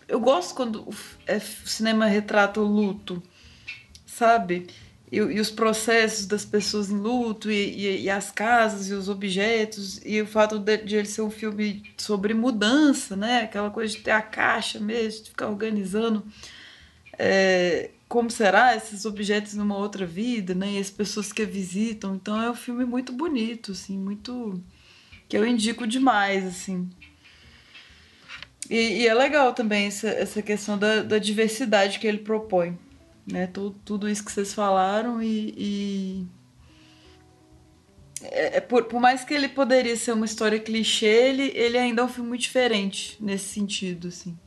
[0.09, 0.94] eu gosto quando o,
[1.27, 3.23] é, o cinema retrata o luto,
[4.07, 4.66] sabe?
[5.11, 9.09] e, e, os processos das pessoas em luto e, e, e, as casas e os
[9.09, 13.42] objetos e o fato de, de, ele ser um filme sobre mudança, né?
[13.42, 16.25] Aquela coisa de ter a caixa mesmo, de ficar organizando
[17.18, 20.73] é, como será esses objetos numa outra vida, né?
[20.73, 22.14] E as pessoas que a visitam.
[22.14, 24.62] Então é um filme muito bonito, assim, muito
[25.27, 26.90] que eu indico demais, assim.
[28.68, 32.77] E, é legal também essa, essa questão da, da diversidade que ele propõe
[33.31, 33.46] né?
[33.46, 36.27] Tudo, tudo isso que vocês falaram e, e...
[38.23, 42.03] É, é, por, por, mais que ele poderia ser uma história clichê, ele, ele ainda
[42.03, 44.38] é um filme muito diferente nesse sentido, assim.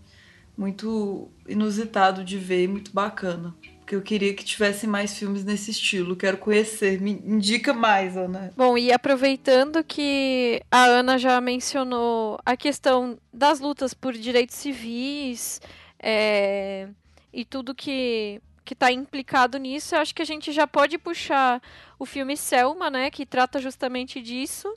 [0.57, 3.55] Muito inusitado de ver e muito bacana.
[3.79, 6.15] Porque eu queria que tivesse mais filmes nesse estilo.
[6.15, 7.01] Quero conhecer.
[7.01, 8.53] Me indica mais, Ana.
[8.55, 15.59] Bom, e aproveitando que a Ana já mencionou a questão das lutas por direitos civis
[15.99, 16.87] é,
[17.33, 21.61] e tudo que que está implicado nisso, eu acho que a gente já pode puxar
[21.99, 24.73] o filme Selma, né, que trata justamente disso.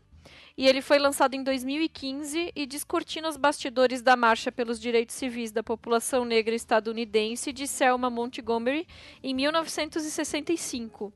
[0.58, 5.52] E ele foi lançado em 2015 e descortina os bastidores da marcha pelos direitos civis
[5.52, 8.86] da população negra estadunidense de Selma Montgomery
[9.22, 11.12] em 1965.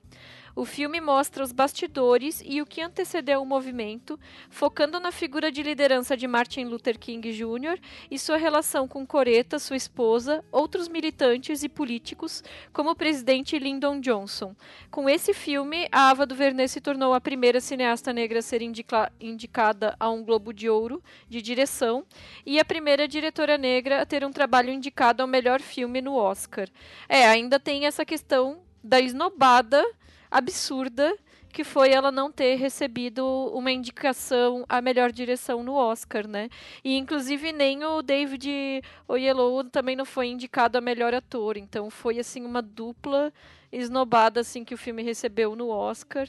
[0.55, 5.63] O filme mostra os bastidores e o que antecedeu o movimento, focando na figura de
[5.63, 7.79] liderança de Martin Luther King Jr.
[8.11, 14.01] e sua relação com Coretta, sua esposa, outros militantes e políticos, como o presidente Lyndon
[14.01, 14.55] Johnson.
[14.91, 19.13] Com esse filme, a Ava DuVernay se tornou a primeira cineasta negra a ser indica
[19.21, 22.05] indicada a um Globo de Ouro de direção
[22.45, 26.69] e a primeira diretora negra a ter um trabalho indicado ao melhor filme no Oscar.
[27.09, 29.85] É, ainda tem essa questão da esnobada
[30.31, 31.17] absurda
[31.53, 36.49] que foi ela não ter recebido uma indicação a melhor direção no Oscar, né?
[36.85, 42.19] E inclusive nem o David Oyelowo também não foi indicado a melhor ator, então foi
[42.19, 43.33] assim uma dupla
[43.73, 46.29] esnobada assim que o filme recebeu no Oscar,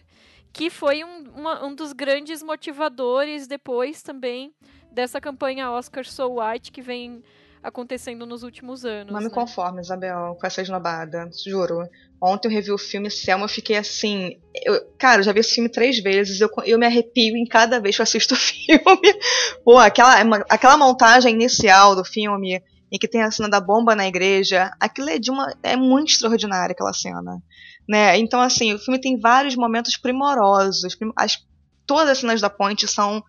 [0.52, 4.54] que foi um, uma, um dos grandes motivadores depois também
[4.92, 7.24] dessa campanha Oscar So White que vem
[7.64, 9.14] acontecendo nos últimos anos.
[9.14, 9.32] Não me né?
[9.32, 11.88] conformo, Isabel, com essa esnobada, juro.
[12.22, 14.40] Ontem eu revi o filme Selma, eu fiquei assim.
[14.64, 17.80] Eu, cara, eu já vi esse filme três vezes, eu, eu me arrepio em cada
[17.80, 19.20] vez que eu assisto o filme.
[19.64, 20.16] Pô, aquela,
[20.50, 25.10] aquela montagem inicial do filme, em que tem a cena da bomba na igreja, aquilo
[25.10, 25.54] é de uma.
[25.64, 27.42] é muito extraordinária aquela cena.
[27.88, 28.18] Né?
[28.18, 30.96] Então, assim, o filme tem vários momentos primorosos.
[31.16, 31.44] As,
[31.86, 33.24] todas as cenas da ponte são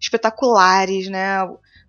[0.00, 1.38] espetaculares, né?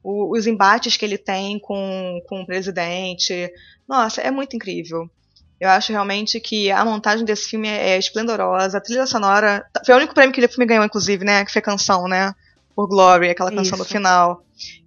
[0.04, 3.52] O, os embates que ele tem com, com o presidente.
[3.88, 5.10] Nossa, é muito incrível.
[5.60, 8.78] Eu acho realmente que a montagem desse filme é, é esplendorosa.
[8.78, 9.66] A trilha sonora.
[9.86, 11.46] Foi o único prêmio que o filme ganhou, inclusive, né?
[11.46, 12.34] Que foi canção, né?
[12.76, 13.86] Por Glory, aquela canção Isso.
[13.86, 14.44] do final.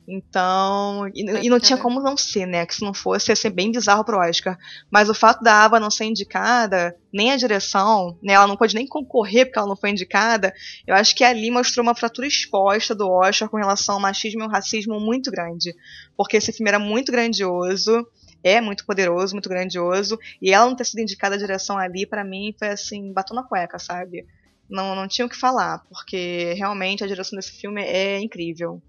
[0.08, 2.64] Então, e, e, não tinha como não ser, né?
[2.64, 4.56] Que se não fosse, ia ser bem bizarro pro Oscar.
[4.88, 8.34] Mas o fato da Ava não ser indicada, nem a direção, né?
[8.34, 10.54] Ela não pode nem concorrer porque ela não foi indicada.
[10.86, 14.44] Eu acho que ali mostrou uma fratura exposta do Oscar com relação ao machismo e
[14.44, 15.74] ao racismo muito grande.
[16.16, 18.06] Porque esse filme era muito grandioso,
[18.44, 20.16] é muito poderoso, muito grandioso.
[20.40, 23.42] E ela não ter sido indicada a direção ali, para mim, foi assim, batom na
[23.42, 24.24] cueca, sabe?
[24.70, 28.80] Não, não tinha o que falar, porque realmente a direção desse filme é incrível.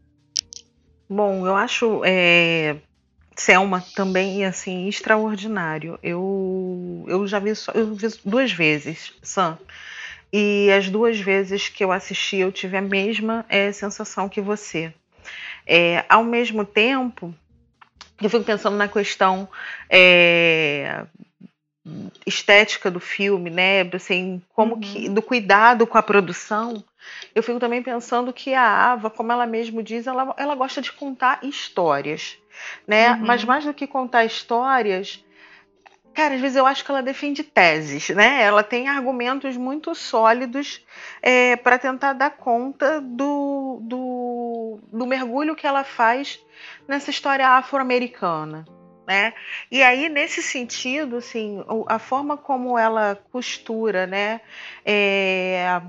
[1.10, 2.78] Bom, eu acho é,
[3.36, 5.98] Selma também assim extraordinário.
[6.04, 9.58] Eu, eu já vi, eu vi duas vezes Sam.
[10.32, 14.94] E as duas vezes que eu assisti, eu tive a mesma é, sensação que você.
[15.66, 17.34] É, ao mesmo tempo,
[18.22, 19.48] eu fico pensando na questão
[19.90, 21.06] é,
[22.26, 23.82] estética do filme, né?
[23.94, 24.82] Assim, como uhum.
[24.82, 26.84] que do cuidado com a produção.
[27.34, 30.92] Eu fico também pensando que a Ava, como ela mesmo diz, ela, ela gosta de
[30.92, 32.38] contar histórias,
[32.88, 33.12] né?
[33.12, 33.26] Uhum.
[33.26, 35.24] Mas mais do que contar histórias,
[36.18, 38.42] cara, às vezes eu acho que ela defende teses, né?
[38.42, 40.84] Ela tem argumentos muito sólidos
[41.22, 46.40] é, para tentar dar conta do, do, do mergulho que ela faz
[46.88, 48.66] nessa história afro-americana.
[49.08, 49.34] Né?
[49.72, 54.42] E aí, nesse sentido, assim, a forma como ela costura, né?
[54.84, 55.82] É,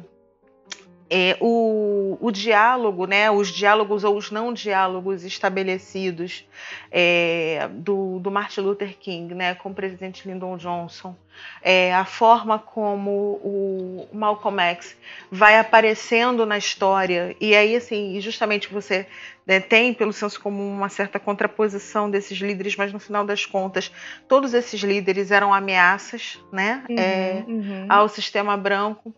[1.10, 6.46] é, o, o, diálogo, né, os diálogos ou os não diálogos estabelecidos
[6.90, 11.16] é, do, do, Martin Luther King né, com o presidente Lyndon Johnson,
[11.62, 13.10] é, a forma como
[13.42, 14.96] o Malcolm X
[15.30, 19.06] vai aparecendo na história, e aí, assim, justamente você
[19.46, 23.90] né, tem, pelo senso comum, uma certa contraposição desses líderes, mas no final das contas,
[24.28, 27.86] todos esses líderes eram ameaças né, uhum, é, uhum.
[27.88, 29.14] ao sistema branco.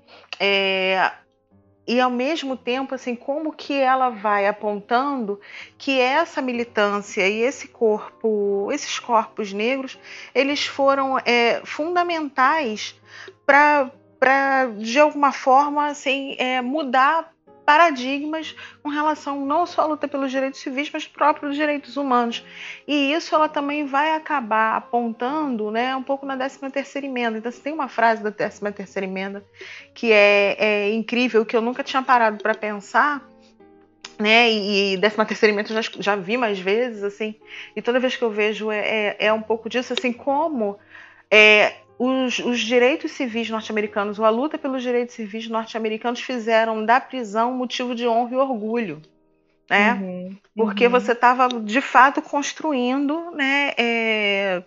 [1.87, 5.41] E ao mesmo tempo assim como que ela vai apontando
[5.77, 9.99] que essa militância e esse corpo esses corpos negros
[10.35, 12.95] eles foram é, fundamentais
[13.45, 17.33] para para de alguma forma assim é, mudar
[17.71, 22.45] paradigmas com relação não só à luta pelos direitos civis, mas próprios direitos humanos.
[22.85, 27.39] E isso ela também vai acabar apontando né, um pouco na 13ª emenda.
[27.39, 29.45] Então, você tem uma frase da 13ª emenda
[29.95, 33.23] que é, é incrível, que eu nunca tinha parado para pensar,
[34.19, 34.51] né?
[34.51, 37.37] E, e 13 terceira emenda eu já, já vi mais vezes, assim,
[37.77, 40.77] e toda vez que eu vejo é, é, é um pouco disso, assim, como
[41.31, 46.99] é, os, os direitos civis norte-americanos, ou a luta pelos direitos civis norte-americanos fizeram da
[46.99, 49.03] prisão motivo de honra e orgulho.
[49.69, 49.93] Né?
[49.93, 50.93] Uhum, Porque uhum.
[50.93, 54.63] você estava de fato construindo né, é,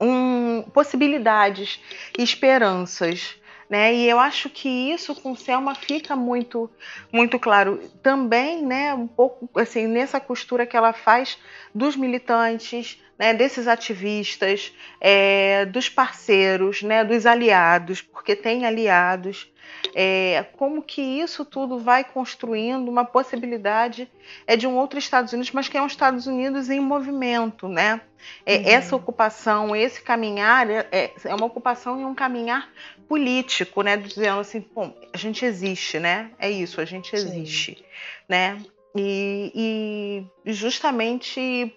[0.00, 1.78] um, possibilidades
[2.18, 3.36] e esperanças.
[3.68, 3.94] Né?
[3.94, 6.70] E eu acho que isso com Selma fica muito
[7.12, 11.38] muito claro também, né, um pouco assim nessa costura que ela faz
[11.74, 19.48] dos militantes, né, desses ativistas, é, dos parceiros, né, dos aliados, porque tem aliados,
[19.94, 24.10] é, como que isso tudo vai construindo uma possibilidade
[24.44, 28.00] é de um outro Estados Unidos, mas que é um Estados Unidos em movimento, né?
[28.44, 28.62] É, uhum.
[28.66, 32.68] Essa ocupação, esse caminhar é, é, é uma ocupação e um caminhar
[33.08, 33.96] político, né?
[33.96, 36.32] Dizendo assim, bom, a gente existe, né?
[36.40, 37.84] É isso, a gente existe, Sim.
[38.28, 38.60] né?
[38.96, 41.72] E, e justamente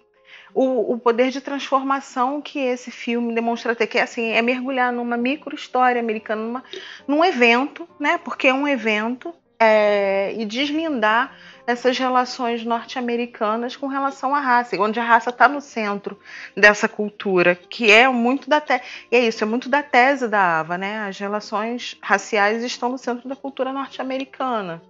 [0.56, 4.90] o, o, poder de transformação que esse filme demonstra ter, que é, assim, é mergulhar
[4.90, 6.64] numa micro história americana, numa,
[7.06, 8.16] num evento, né?
[8.16, 14.98] Porque é um evento, é, e deslindar essas relações norte-americanas com relação à raça, onde
[14.98, 16.18] a raça está no centro
[16.56, 18.80] dessa cultura, que é muito da te...
[19.10, 21.06] é isso, é muito da tese da Ava, né?
[21.06, 24.80] As relações raciais estão no centro da cultura norte-americana.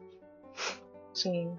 [1.13, 1.59] Sim.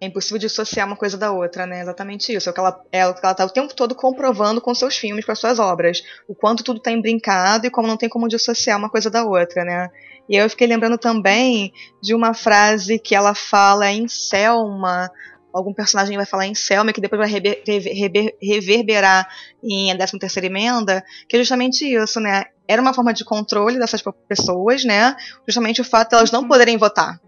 [0.00, 1.80] É impossível dissociar uma coisa da outra, né?
[1.80, 2.48] Exatamente isso.
[2.48, 4.96] É o que ela, é o que ela tá o tempo todo comprovando com seus
[4.96, 6.02] filmes, com as suas obras.
[6.28, 9.64] O quanto tudo tá embrincado e como não tem como dissociar uma coisa da outra,
[9.64, 9.90] né?
[10.28, 15.10] E eu fiquei lembrando também de uma frase que ela fala em Selma.
[15.52, 19.28] Algum personagem vai falar em Selma, que depois vai rever, rever, reverberar
[19.64, 22.44] em A 13 Terceira Emenda, que é justamente isso, né?
[22.68, 25.16] Era uma forma de controle dessas pessoas, né?
[25.46, 27.18] Justamente o fato de elas não poderem votar.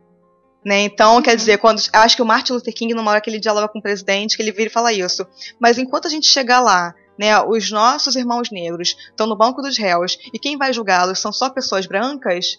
[0.64, 0.82] Né?
[0.82, 3.68] Então, quer dizer, quando acho que o Martin Luther King, numa hora que ele dialoga
[3.68, 5.26] com o presidente, que ele vira e fala isso.
[5.58, 9.78] Mas enquanto a gente chegar lá, né, os nossos irmãos negros estão no banco dos
[9.78, 12.58] réus e quem vai julgá-los são só pessoas brancas,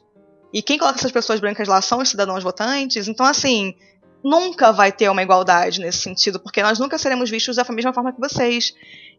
[0.54, 3.74] e quem coloca essas pessoas brancas lá são os cidadãos votantes, então, assim,
[4.24, 8.12] nunca vai ter uma igualdade nesse sentido, porque nós nunca seremos vistos da mesma forma
[8.14, 8.74] que vocês.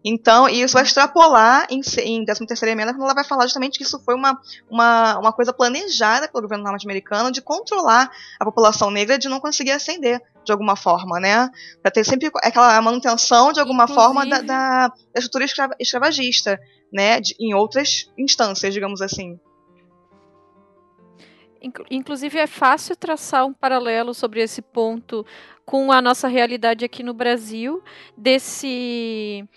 [0.04, 3.84] Então, e isso vai extrapolar em, em 13 emenda, quando ela vai falar justamente que
[3.84, 9.18] isso foi uma, uma, uma coisa planejada pelo governo norte-americano de controlar a população negra
[9.18, 11.48] de não conseguir ascender de alguma forma, né?
[11.80, 14.04] Para ter sempre aquela manutenção de alguma Inclusive...
[14.04, 16.60] forma da, da, da estrutura escrava, escravagista,
[16.92, 17.20] né?
[17.20, 19.38] De, em outras instâncias, digamos assim.
[21.88, 25.24] Inclusive, é fácil traçar um paralelo sobre esse ponto
[25.64, 27.80] com a nossa realidade aqui no Brasil,
[28.18, 29.48] desse,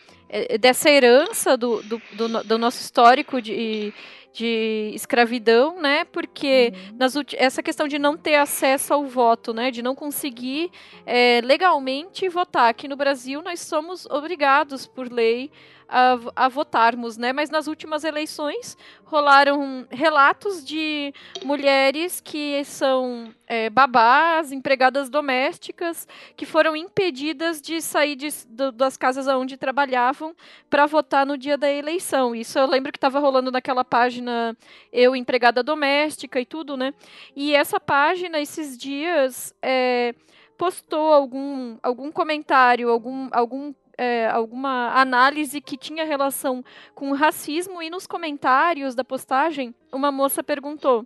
[0.59, 3.93] dessa herança do, do, do, do nosso histórico de,
[4.33, 6.03] de escravidão, né?
[6.05, 6.97] Porque uhum.
[6.97, 9.71] nas, essa questão de não ter acesso ao voto, né?
[9.71, 10.69] De não conseguir
[11.05, 12.69] é, legalmente votar.
[12.69, 15.49] Aqui no Brasil, nós somos obrigados por lei
[15.87, 17.31] a, a votarmos, né?
[17.31, 21.13] Mas nas últimas eleições rolaram relatos de
[21.43, 28.97] mulheres que são é, babás, empregadas domésticas, que foram impedidas de sair de, de, das
[28.97, 30.35] casas onde trabalhavam
[30.69, 32.35] para votar no dia da eleição.
[32.35, 34.57] Isso eu lembro que estava rolando naquela página
[34.91, 36.93] Eu Empregada Doméstica e tudo, né?
[37.35, 40.13] E essa página, esses dias, é,
[40.57, 47.89] postou algum, algum comentário, algum, algum é, alguma análise que tinha relação com racismo e
[47.89, 51.05] nos comentários da postagem, uma moça perguntou.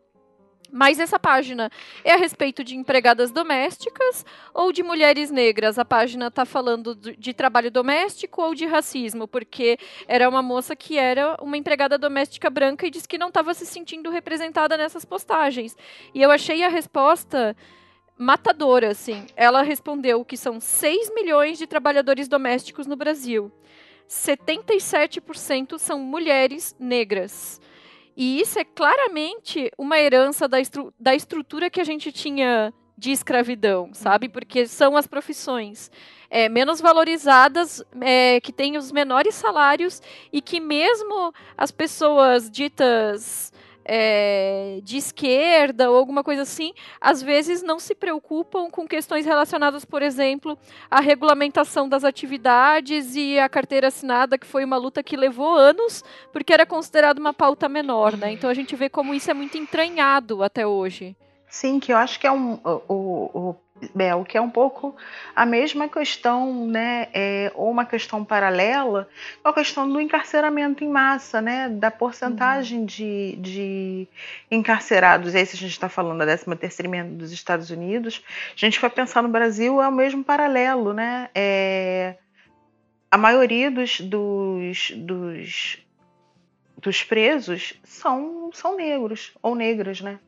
[0.72, 1.72] Mas essa página
[2.04, 5.80] é a respeito de empregadas domésticas ou de mulheres negras?
[5.80, 9.28] A página está falando de trabalho doméstico ou de racismo?
[9.28, 9.78] Porque
[10.08, 13.66] era uma moça que era uma empregada doméstica branca e disse que não estava se
[13.66, 15.76] sentindo representada nessas postagens.
[16.14, 17.56] E eu achei a resposta
[18.20, 19.26] matadora, assim.
[19.36, 23.50] Ela respondeu que são 6 milhões de trabalhadores domésticos no Brasil.
[24.10, 27.62] 77% são mulheres negras.
[28.18, 33.12] E isso é claramente uma herança da, estru da estrutura que a gente tinha de
[33.12, 34.28] escravidão, sabe?
[34.28, 35.90] Porque são as profissões
[36.30, 40.02] é, menos valorizadas, é, que têm os menores salários
[40.34, 43.54] e que mesmo as pessoas ditas
[43.92, 49.84] é, de esquerda ou alguma coisa assim, às vezes não se preocupam com questões relacionadas,
[49.84, 50.56] por exemplo,
[50.92, 56.04] à regulamentação das atividades e a carteira assinada, que foi uma luta que levou anos,
[56.32, 58.32] porque era considerada uma pauta menor, né?
[58.32, 61.16] Então a gente vê como isso é muito entranhado até hoje.
[61.50, 63.56] Sim, que eu acho que é um, o, o
[63.96, 64.96] Bel, que é um pouco
[65.36, 69.10] a mesma questão, né, é, ou uma questão paralela,
[69.44, 72.86] a questão do encarceramento em massa, né, da porcentagem uhum.
[72.86, 74.08] de, de
[74.52, 75.34] encarcerados.
[75.34, 78.24] Esse a gente está falando da 13ª emenda dos Estados Unidos.
[78.56, 82.18] A gente vai pensar no Brasil, é o mesmo paralelo, né, é,
[83.10, 85.78] a maioria dos, dos, dos,
[86.78, 90.20] dos presos são, são negros ou negras, né.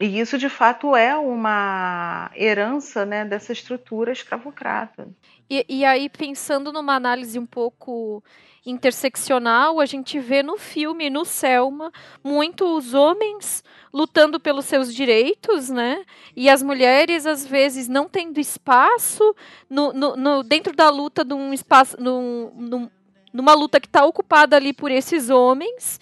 [0.00, 5.08] E isso, de fato, é uma herança né, dessa estrutura escravocrata.
[5.48, 8.24] E, e aí, pensando numa análise um pouco
[8.64, 11.92] interseccional, a gente vê no filme, no Selma,
[12.24, 16.02] muitos homens lutando pelos seus direitos, né?
[16.34, 19.36] E as mulheres, às vezes, não tendo espaço
[19.68, 22.90] no, no, no dentro da luta de um espaço, num, num,
[23.34, 26.00] numa luta que está ocupada ali por esses homens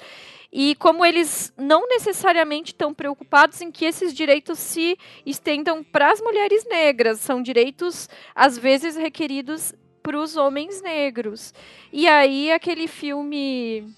[0.52, 4.96] e como eles não necessariamente estão preocupados em que esses direitos se
[5.26, 11.52] estendam para as mulheres negras, são direitos às vezes requeridos para os homens negros.
[11.92, 13.94] E aí aquele filme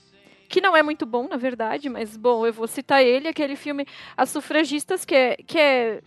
[0.48, 3.86] que não é muito bom, na verdade, mas bom, eu vou citar ele, aquele filme
[4.16, 6.02] As Sufragistas, que é, que é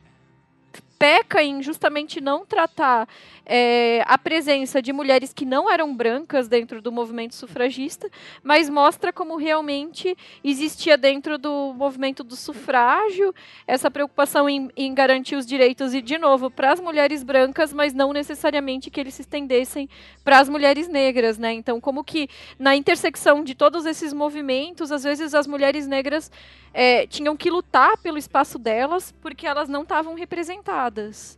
[1.03, 3.09] peca em justamente não tratar
[3.45, 8.09] é, a presença de mulheres que não eram brancas dentro do movimento sufragista,
[8.41, 13.35] mas mostra como realmente existia dentro do movimento do sufrágio
[13.67, 17.93] essa preocupação em, em garantir os direitos e de novo para as mulheres brancas, mas
[17.93, 19.89] não necessariamente que eles se estendessem
[20.23, 21.51] para as mulheres negras, né?
[21.51, 26.31] Então, como que na intersecção de todos esses movimentos, às vezes as mulheres negras
[26.73, 31.37] é, tinham que lutar pelo espaço delas porque elas não estavam representadas.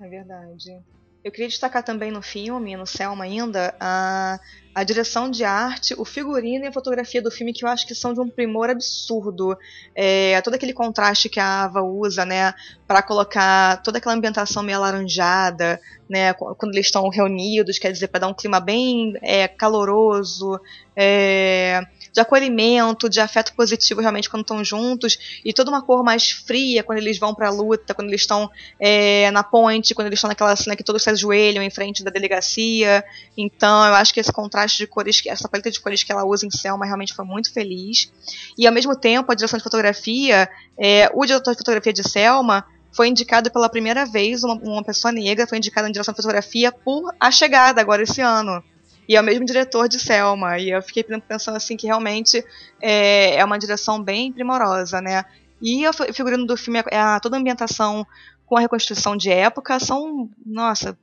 [0.00, 0.80] É verdade.
[1.24, 4.40] Eu queria destacar também no filme, no Selma ainda, a,
[4.74, 7.94] a direção de arte, o figurino e a fotografia do filme, que eu acho que
[7.94, 9.56] são de um primor absurdo.
[9.94, 12.52] É, todo aquele contraste que a Ava usa, né,
[12.88, 18.22] para colocar toda aquela ambientação meio alaranjada, né, quando eles estão reunidos, quer dizer, para
[18.22, 20.60] dar um clima bem é, caloroso.
[20.96, 26.30] É, de acolhimento, de afeto positivo realmente quando estão juntos, e toda uma cor mais
[26.30, 30.18] fria quando eles vão para a luta, quando eles estão é, na ponte, quando eles
[30.18, 33.02] estão naquela cena que todos se ajoelham em frente da delegacia.
[33.36, 36.46] Então, eu acho que esse contraste de cores, essa paleta de cores que ela usa
[36.46, 38.12] em Selma realmente foi muito feliz.
[38.58, 40.48] E ao mesmo tempo, a direção de fotografia,
[40.78, 45.10] é, o diretor de fotografia de Selma foi indicado pela primeira vez, uma, uma pessoa
[45.10, 48.62] negra foi indicada em direção de fotografia por A Chegada, agora esse ano.
[49.08, 50.58] E é o mesmo diretor de Selma.
[50.58, 52.44] E eu fiquei pensando assim que realmente
[52.80, 55.24] é, é uma direção bem primorosa, né?
[55.60, 58.06] E o figurino do filme, é a, toda a ambientação
[58.46, 60.98] com a reconstrução de época são, nossa,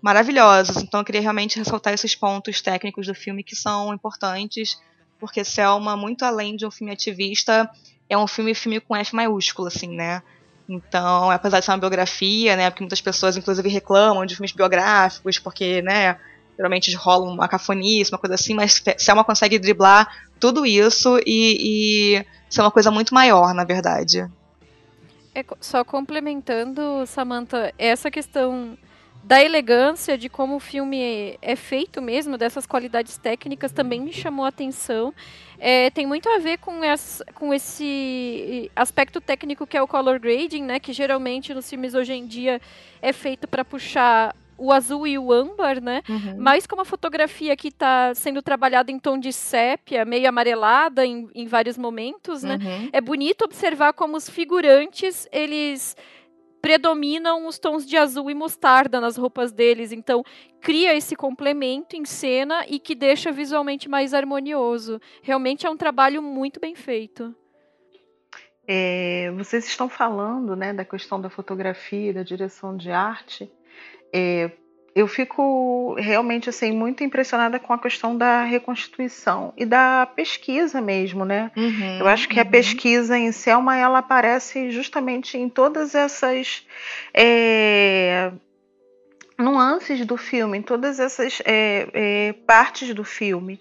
[0.00, 0.76] maravilhosas.
[0.76, 4.80] Então eu queria realmente ressaltar esses pontos técnicos do filme que são importantes,
[5.18, 7.68] porque Selma, muito além de um filme ativista,
[8.08, 10.22] é um filme filme com F maiúsculo, assim, né?
[10.68, 15.38] Então, apesar de ser uma biografia, né, porque muitas pessoas inclusive reclamam de filmes biográficos,
[15.38, 16.18] porque, né,
[16.58, 22.26] geralmente rola uma cafonice, uma coisa assim, mas Selma consegue driblar tudo isso e, e
[22.50, 24.28] ser uma coisa muito maior, na verdade.
[25.32, 28.76] É, só complementando, Samantha, essa questão
[29.22, 34.44] da elegância, de como o filme é feito mesmo, dessas qualidades técnicas, também me chamou
[34.44, 35.14] a atenção.
[35.60, 40.18] É, tem muito a ver com, essa, com esse aspecto técnico que é o color
[40.18, 40.80] grading, né?
[40.80, 42.60] Que geralmente nos filmes hoje em dia
[43.00, 46.02] é feito para puxar o azul e o âmbar, né?
[46.08, 46.36] Uhum.
[46.38, 51.28] Mas como a fotografia que está sendo trabalhada em tom de sépia, meio amarelada em,
[51.34, 52.58] em vários momentos, né?
[52.60, 52.90] Uhum.
[52.92, 55.96] É bonito observar como os figurantes, eles
[56.60, 60.24] predominam os tons de azul e mostarda nas roupas deles, então
[60.60, 65.00] cria esse complemento em cena e que deixa visualmente mais harmonioso.
[65.22, 67.34] Realmente é um trabalho muito bem feito.
[68.70, 73.50] É, vocês estão falando né, da questão da fotografia, da direção de arte,
[74.12, 74.50] é,
[74.94, 81.24] eu fico realmente assim muito impressionada com a questão da reconstituição e da pesquisa mesmo,
[81.24, 81.52] né?
[81.56, 82.42] Uhum, eu acho que uhum.
[82.42, 86.66] a pesquisa em Selma ela aparece justamente em todas essas
[87.14, 88.32] é,
[89.38, 93.60] nuances do filme, em todas essas é, é, partes do filme.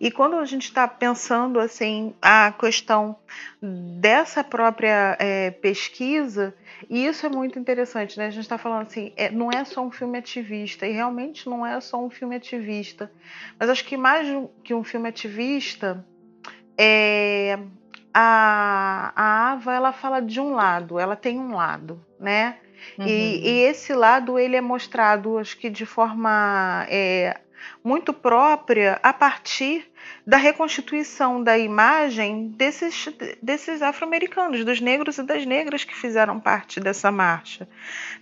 [0.00, 3.14] E quando a gente está pensando assim a questão
[3.60, 6.54] dessa própria é, pesquisa,
[6.88, 8.26] e isso é muito interessante, né?
[8.26, 11.66] A gente está falando assim, é, não é só um filme ativista, e realmente não
[11.66, 13.10] é só um filme ativista.
[13.58, 14.26] Mas acho que mais
[14.62, 16.04] que um filme ativista,
[16.76, 17.58] é,
[18.12, 22.58] a, a Ava ela fala de um lado, ela tem um lado, né?
[22.96, 23.06] Uhum.
[23.06, 27.40] E, e, esse lado ele é mostrado, acho que de forma é,
[27.82, 29.90] muito própria a partir
[30.26, 33.08] da reconstituição da imagem desses,
[33.42, 37.68] desses afro-americanos, dos negros e das negras que fizeram parte dessa marcha,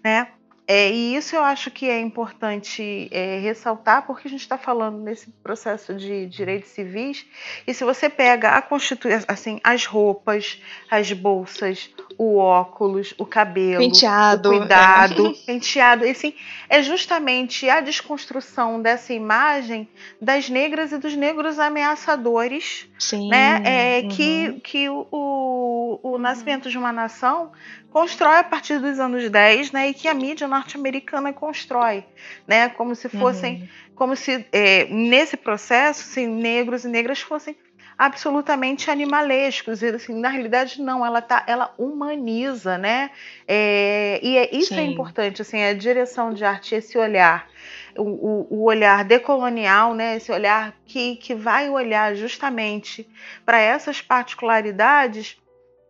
[0.02, 0.28] né?
[0.68, 4.98] É, e isso eu acho que é importante é, ressaltar, porque a gente está falando
[4.98, 7.24] nesse processo de direitos civis,
[7.64, 10.60] e se você pega a Constituição, assim, as roupas,
[10.90, 15.32] as bolsas, o óculos, o cabelo, penteado, o cuidado, é.
[15.46, 16.34] penteado, assim,
[16.68, 19.88] é justamente a desconstrução dessa imagem
[20.20, 23.28] das negras e dos negros ameaçadores, Sim.
[23.28, 23.62] né?
[23.64, 24.08] É, uhum.
[24.08, 27.52] Que, que o, o, o Nascimento de uma Nação
[27.90, 32.04] constrói a partir dos anos 10, né, e que a mídia norte-americana constrói,
[32.46, 33.68] né, como se fossem, uhum.
[33.94, 37.56] como se é, nesse processo, assim, negros e negras fossem
[37.98, 39.82] absolutamente animalescos.
[39.82, 43.10] E, assim, na realidade, não, ela tá, ela humaniza, né?
[43.46, 44.82] É, e é, isso é Sim.
[44.82, 47.48] é importante, assim, a direção de arte, esse olhar,
[47.96, 50.16] o, o, olhar decolonial, né?
[50.16, 53.08] Esse olhar que, que vai olhar justamente
[53.44, 55.36] para essas particularidades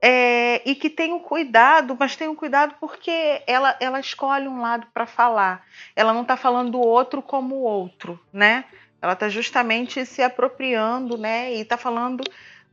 [0.00, 4.60] é, e que tem um cuidado, mas tem um cuidado porque ela, ela escolhe um
[4.60, 5.64] lado para falar.
[5.96, 8.64] Ela não está falando do outro como o outro, né?
[9.00, 11.54] Ela está justamente se apropriando, né?
[11.54, 12.24] E está falando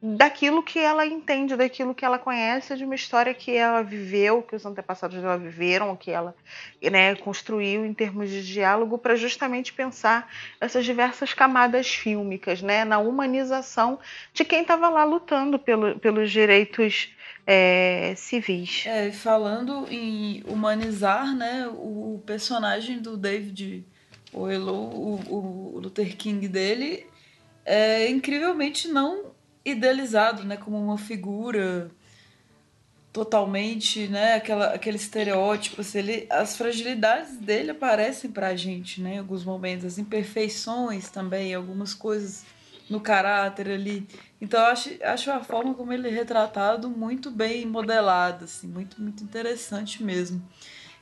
[0.05, 4.53] daquilo que ela entende, daquilo que ela conhece, de uma história que ela viveu, que
[4.53, 6.35] os antepassados dela viveram, que ela
[6.91, 12.99] né, construiu em termos de diálogo, para justamente pensar essas diversas camadas fílmicas, né, na
[12.99, 13.97] humanização
[14.33, 17.15] de quem estava lá lutando pelo, pelos direitos
[17.47, 18.83] é, civis.
[18.85, 23.85] É, falando em humanizar, né, o personagem do David
[24.33, 27.05] Oyelowo, o, o Luther King dele,
[27.65, 29.31] é incrivelmente não
[29.65, 31.89] idealizado, né, como uma figura
[33.13, 39.19] totalmente, né, aquela, aquele estereótipo, assim, ele, as fragilidades dele aparecem pra gente, né, em
[39.19, 42.43] alguns momentos, as imperfeições também, algumas coisas
[42.89, 44.07] no caráter ali.
[44.41, 49.01] Então eu acho, acho a forma como ele é retratado muito bem modelada, assim, muito,
[49.01, 50.41] muito interessante mesmo.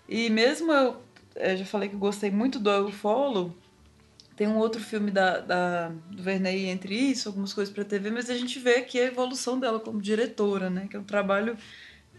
[0.07, 1.01] E mesmo eu,
[1.35, 3.55] eu já falei que gostei muito do Follow,
[4.35, 8.29] tem um outro filme da, da, do Verney entre isso, algumas coisas para TV, mas
[8.29, 10.87] a gente vê aqui a evolução dela como diretora, né?
[10.89, 11.55] Que é um trabalho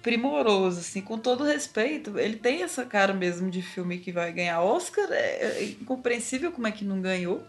[0.02, 2.18] primoroso, assim, com todo respeito.
[2.18, 5.10] Ele tem essa cara mesmo de filme que vai ganhar Oscar.
[5.10, 7.42] É, é incompreensível como é que não ganhou.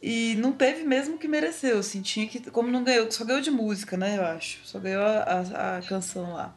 [0.00, 2.50] E não teve mesmo que mereceu, assim, tinha que.
[2.50, 4.16] Como não ganhou, só ganhou de música, né?
[4.16, 4.60] Eu acho.
[4.64, 6.54] Só ganhou a, a, a canção lá.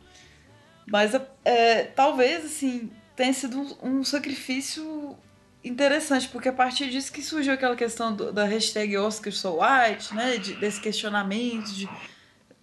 [0.87, 1.11] Mas
[1.43, 5.15] é, talvez, assim, tenha sido um, um sacrifício
[5.63, 10.13] interessante, porque a partir disso que surgiu aquela questão do, da hashtag Oscar So White,
[10.13, 10.37] né?
[10.37, 11.89] De, desse questionamento, de,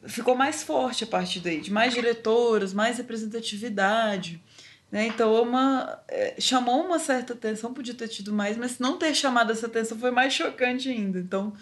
[0.07, 4.42] ficou mais forte a partir daí, de mais diretoras, mais representatividade.
[4.90, 5.07] Né?
[5.07, 9.14] Então, é uma, é, chamou uma certa atenção, podia ter tido mais, mas não ter
[9.14, 11.18] chamado essa atenção foi mais chocante ainda.
[11.18, 11.53] Então,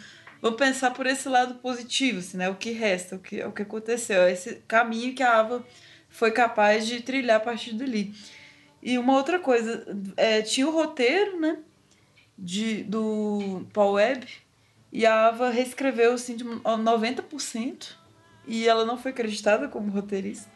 [0.43, 2.51] vamos pensar por esse lado positivo, assim, né?
[2.51, 5.65] o que resta, o que, o que aconteceu, esse caminho que a Ava
[6.09, 8.13] foi capaz de trilhar a partir dali.
[8.83, 11.59] E uma outra coisa, é, tinha o roteiro, né?
[12.37, 14.27] De, do Paul Webb,
[14.93, 17.95] e a Ava reescreveu assim, de 90%,
[18.47, 20.51] e ela não foi acreditada como roteirista.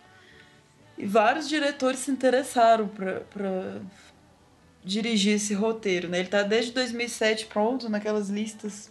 [0.96, 3.80] E vários diretores se interessaram para
[4.82, 6.08] dirigir esse roteiro.
[6.08, 6.18] Né?
[6.18, 8.90] Ele está desde 2007 pronto naquelas listas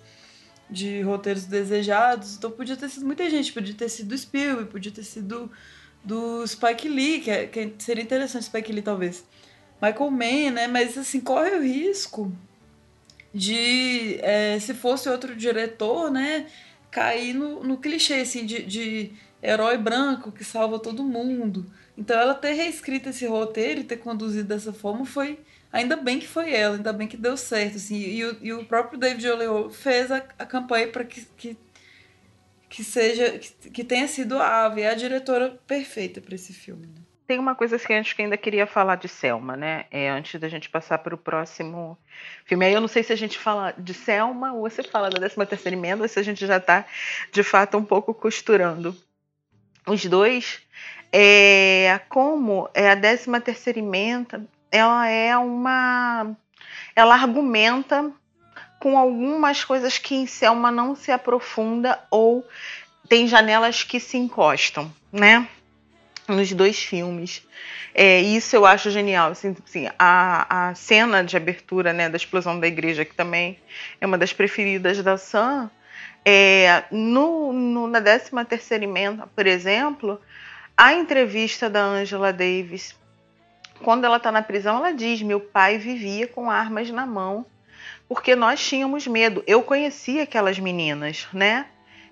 [0.69, 2.35] de roteiros desejados.
[2.35, 5.51] Então podia ter sido muita gente, podia ter sido Spielberg, podia ter sido
[6.03, 9.23] do Spike Lee, que, é, que seria interessante Spike Lee talvez.
[9.81, 10.67] Michael Mann, né?
[10.67, 12.31] Mas assim, corre o risco
[13.33, 16.47] de, é, se fosse outro diretor, né?
[16.91, 21.65] Cair no, no clichê, assim, de, de herói branco que salva todo mundo.
[21.97, 25.39] Então ela ter reescrito esse roteiro e ter conduzido dessa forma foi...
[25.71, 27.97] Ainda bem que foi ela, ainda bem que deu certo, assim.
[27.97, 31.57] E, o, e o próprio David Oleo fez a, a campanha para que, que
[32.73, 36.87] que seja que, que tenha sido a Ave, a diretora perfeita para esse filme.
[36.87, 37.03] Né?
[37.27, 39.85] Tem uma coisa que a gente ainda queria falar de Selma, né?
[39.91, 41.95] É, antes da gente passar para o próximo
[42.45, 42.65] filme.
[42.65, 45.45] Aí eu não sei se a gente fala de Selma ou você fala da 13
[45.45, 46.83] terceira emenda, ou se a gente já está
[47.31, 48.97] de fato um pouco costurando
[49.85, 50.59] os dois.
[51.11, 56.35] É, como é a 13 terceira emenda, ela é uma
[56.95, 58.11] ela argumenta
[58.83, 62.45] com algumas coisas que em Selma não se aprofunda ou
[63.07, 65.47] tem janelas que se encostam, né?
[66.27, 67.47] Nos dois filmes.
[67.93, 69.31] É, isso eu acho genial.
[69.31, 73.57] Assim, assim, a, a cena de abertura né, da explosão da igreja, que também
[74.01, 75.71] é uma das preferidas da Sam,
[76.25, 80.19] é, no, no, na 13 terceira emenda, por exemplo,
[80.75, 82.93] a entrevista da Angela Davis,
[83.81, 87.45] quando ela está na prisão, ela diz: Meu pai vivia com armas na mão
[88.07, 89.43] porque nós tínhamos medo.
[89.47, 91.67] Eu conhecia aquelas meninas, né?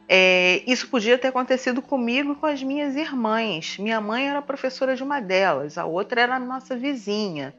[0.08, 3.78] É, isso podia ter acontecido comigo e com as minhas irmãs.
[3.78, 7.54] Minha mãe era professora de uma delas, a outra era a nossa vizinha.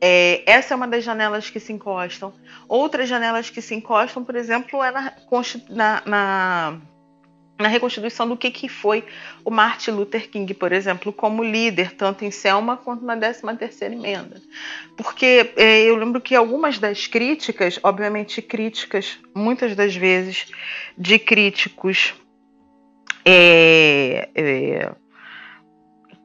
[0.00, 2.32] É, essa é uma das janelas que se encostam.
[2.68, 5.12] Outras janelas que se encostam, por exemplo, é na,
[5.70, 6.80] na, na
[7.58, 9.04] na reconstituição do que, que foi
[9.44, 14.40] o Martin Luther King, por exemplo, como líder, tanto em Selma quanto na 13ª emenda.
[14.96, 20.46] Porque é, eu lembro que algumas das críticas, obviamente críticas, muitas das vezes,
[20.96, 22.14] de críticos
[23.24, 24.92] é, é,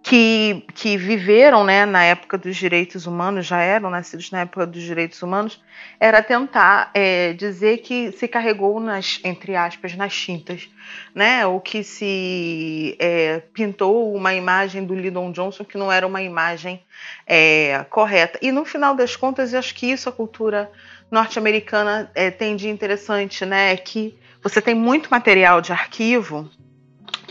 [0.04, 4.84] que, que viveram né, na época dos direitos humanos, já eram nascidos na época dos
[4.84, 5.64] direitos humanos,
[5.98, 10.70] era tentar é, dizer que se carregou nas, entre aspas, nas tintas,
[11.16, 11.48] né?
[11.48, 16.84] Ou que se é, pintou uma imagem do Lyndon Johnson que não era uma imagem
[17.26, 18.38] é, correta.
[18.42, 20.70] E no final das contas, eu acho que isso a cultura
[21.10, 23.72] norte-americana é, tem de interessante, né?
[23.72, 26.52] É que você tem muito material de arquivo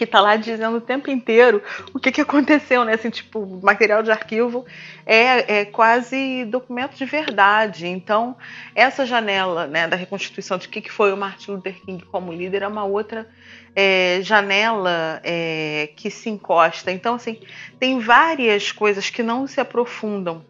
[0.02, 1.62] que tá lá dizendo o tempo inteiro
[1.94, 2.94] o que, que aconteceu, né?
[2.94, 4.66] Assim, tipo, material de arquivo
[5.06, 7.86] é, é quase documento de verdade.
[7.86, 8.36] Então,
[8.74, 12.32] essa janela né, da reconstituição de o que, que foi o Martin Luther King como
[12.32, 13.28] líder é uma outra
[13.76, 16.90] é, janela é, que se encosta.
[16.90, 17.38] Então, assim,
[17.78, 20.44] tem várias coisas que não se aprofundam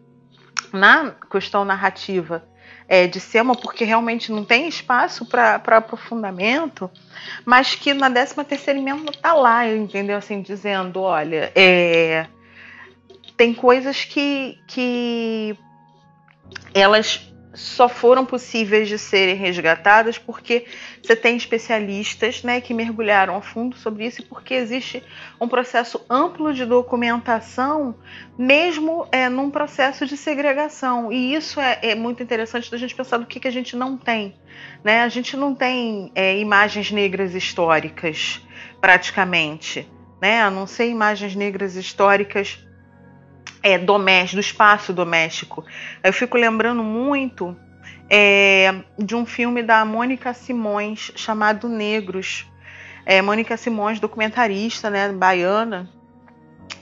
[0.71, 2.43] na questão narrativa
[2.87, 6.89] é, de Selma, porque realmente não tem espaço para aprofundamento,
[7.45, 10.17] mas que na 13 terceira emenda está lá, entendeu?
[10.17, 12.27] Assim, dizendo, olha, é,
[13.35, 15.57] tem coisas que, que
[16.73, 20.65] elas só foram possíveis de serem resgatadas porque
[21.01, 25.03] você tem especialistas né, que mergulharam a fundo sobre isso e porque existe
[25.39, 27.95] um processo amplo de documentação,
[28.37, 31.11] mesmo é, num processo de segregação.
[31.11, 33.97] E isso é, é muito interessante da gente pensar do que, que a gente não
[33.97, 34.35] tem.
[34.83, 35.03] Né?
[35.03, 38.41] A gente não tem é, imagens negras históricas,
[38.81, 39.87] praticamente.
[40.19, 40.41] Né?
[40.41, 42.59] A não ser imagens negras históricas
[43.63, 45.65] é, doméstico, do espaço doméstico.
[46.03, 47.57] Eu fico lembrando muito
[48.09, 52.45] é, de um filme da Mônica Simões chamado Negros.
[53.05, 55.89] É, Mônica Simões, documentarista, né, baiana,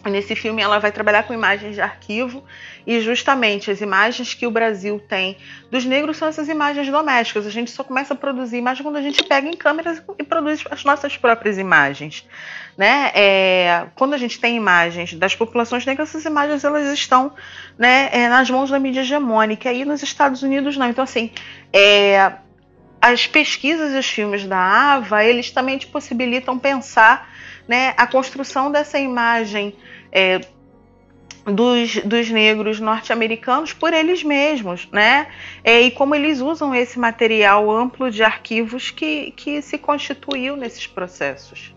[0.05, 2.43] Nesse filme, ela vai trabalhar com imagens de arquivo
[2.85, 5.37] e justamente as imagens que o Brasil tem
[5.69, 7.45] dos negros são essas imagens domésticas.
[7.45, 10.63] A gente só começa a produzir imagens quando a gente pega em câmeras e produz
[10.71, 12.27] as nossas próprias imagens.
[12.77, 13.11] Né?
[13.13, 17.33] É, quando a gente tem imagens das populações negras, essas imagens elas estão
[17.77, 19.69] né, é, nas mãos da mídia hegemônica.
[19.69, 20.89] Aí nos Estados Unidos não.
[20.89, 21.31] Então, assim,
[21.71, 22.33] é,
[23.01, 24.57] as pesquisas e os filmes da
[24.93, 27.29] AVA, eles também te possibilitam pensar
[27.67, 29.75] né, a construção dessa imagem
[30.11, 30.41] é,
[31.45, 35.27] dos, dos, negros norte-americanos por eles mesmos, né?
[35.63, 40.85] É, e como eles usam esse material amplo de arquivos que, que se constituiu nesses
[40.85, 41.73] processos.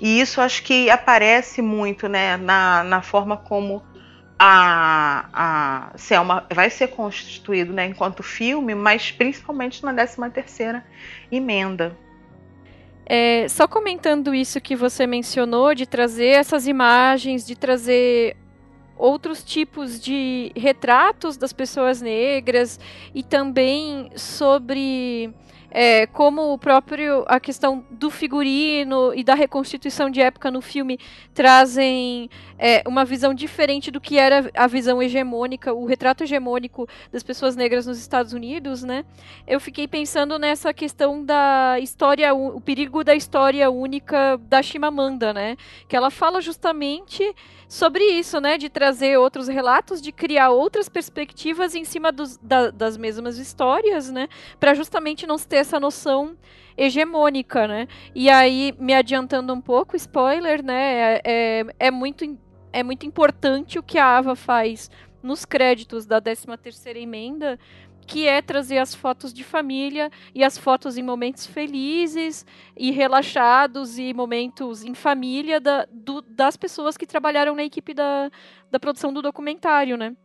[0.00, 3.82] E isso acho que aparece muito né, na, na forma como
[4.44, 10.84] a, a Selma vai ser constituído né, enquanto filme, mas principalmente na 13 terceira
[11.30, 11.96] emenda.
[13.06, 18.36] É, só comentando isso que você mencionou, de trazer essas imagens, de trazer
[18.96, 22.80] outros tipos de retratos das pessoas negras
[23.14, 25.32] e também sobre
[25.74, 30.98] é, como o próprio a questão do figurino e da reconstituição de época no filme
[31.32, 37.22] trazem é, uma visão diferente do que era a visão hegemônica, o retrato hegemônico das
[37.22, 39.02] pessoas negras nos Estados Unidos, né?
[39.46, 45.56] Eu fiquei pensando nessa questão da história, o perigo da história única da Chimamanda, né?
[45.88, 47.34] Que ela fala justamente
[47.66, 48.58] sobre isso, né?
[48.58, 54.10] De trazer outros relatos, de criar outras perspectivas em cima dos, da, das mesmas histórias,
[54.10, 54.28] né?
[54.60, 56.36] Para justamente não ter essa noção
[56.76, 57.88] hegemônica, né?
[58.14, 60.94] E aí, me adiantando um pouco, spoiler, né?
[60.94, 62.38] É, é, é muito,
[62.72, 64.90] é muito importante o que a Ava faz
[65.22, 67.58] nos créditos da 13 terceira emenda,
[68.06, 72.44] que é trazer as fotos de família e as fotos em momentos felizes
[72.76, 78.30] e relaxados e momentos em família da, do, das pessoas que trabalharam na equipe da,
[78.70, 80.16] da produção do documentário, né?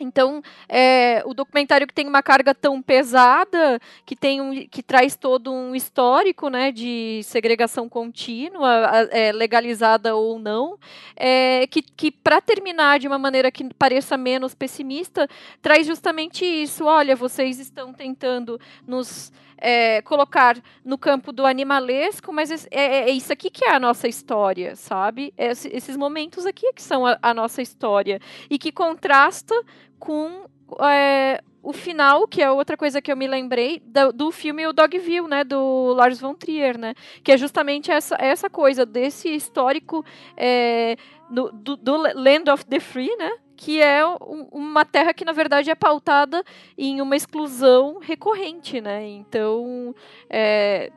[0.00, 5.16] Então, é, o documentário que tem uma carga tão pesada, que tem um, que traz
[5.16, 10.78] todo um histórico, né, de segregação contínua, é, legalizada ou não,
[11.16, 15.28] é, que, que para terminar de uma maneira que pareça menos pessimista,
[15.62, 16.84] traz justamente isso.
[16.84, 19.32] Olha, vocês estão tentando nos
[19.64, 23.80] é, colocar no campo do animalesco, mas é, é, é, isso aqui que é a
[23.80, 25.32] nossa história, sabe?
[25.38, 28.20] É esses momentos aqui que são a, a nossa história.
[28.50, 29.54] E que contrasta
[29.98, 30.44] com
[30.80, 34.72] é, o final, que é outra coisa que eu me lembrei, do, do filme O
[34.74, 40.04] Dogville, né, do Lars von Trier, né, que é justamente essa, essa coisa desse histórico
[40.36, 40.96] é,
[41.30, 43.32] do, do, do, Land of the Free, né,
[43.64, 46.44] que é um, uma terra que na verdade é pautada
[46.76, 49.94] em uma exclusão recorrente, né, então
[50.28, 50.92] é,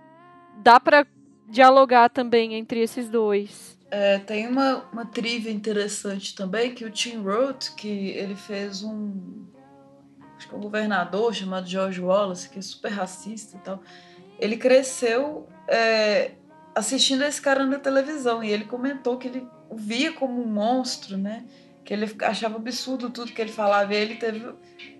[0.57, 1.07] dá para
[1.47, 3.79] dialogar também entre esses dois.
[3.89, 9.45] É, tem uma, uma trivia interessante também que o Tim Roth, que ele fez um
[10.35, 13.81] acho que é um governador chamado George Wallace, que é super racista e tal.
[14.37, 16.31] Ele cresceu é,
[16.75, 21.17] assistindo esse cara na televisão e ele comentou que ele o via como um monstro,
[21.17, 21.45] né?
[21.87, 24.45] Que ele achava absurdo tudo que ele falava e ele teve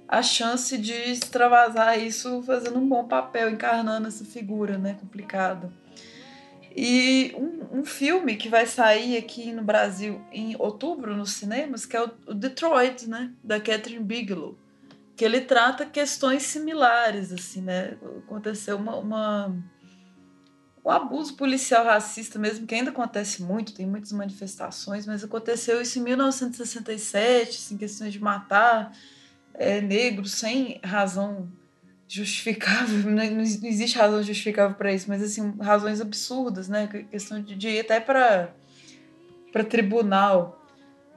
[0.08, 4.96] a chance de extravasar isso fazendo um bom papel, encarnando essa figura, né?
[4.98, 5.70] Complicada.
[6.74, 11.98] E um, um, filme que vai sair aqui no Brasil em outubro nos cinemas, que
[11.98, 13.34] é o, o Detroit, né?
[13.44, 14.58] Da Catherine Bigelow
[15.18, 17.98] que ele trata questões similares, assim, né?
[18.24, 19.56] Aconteceu uma, uma
[20.88, 26.00] o abuso policial racista mesmo, que ainda acontece muito, tem muitas manifestações, mas aconteceu isso
[26.00, 28.94] em 1967, assim, questões de matar
[29.54, 31.52] é, negros sem razão
[32.08, 36.88] justificável, não, não existe razão justificável para isso, mas assim, razões absurdas, né?
[37.12, 38.54] Questão de, de ir até para
[39.70, 40.66] tribunal.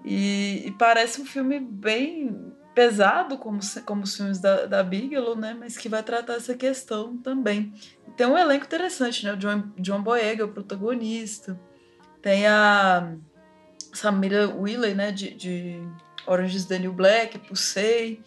[0.05, 5.55] E, e, parece um filme bem pesado, como, como os filmes da, da Bigelow, né?
[5.57, 7.73] Mas que vai tratar essa questão também.
[8.17, 9.33] Tem um elenco interessante, né?
[9.33, 11.59] O John, John Boyega, o protagonista.
[12.21, 13.15] Tem a
[13.93, 15.11] Samira Willey, né?
[15.13, 15.83] De, de
[16.27, 18.21] Orange New Black, Pusei.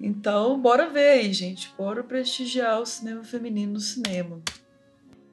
[0.00, 1.72] Então, bora ver aí, gente.
[1.76, 4.40] Bora prestigiar o cinema feminino no cinema.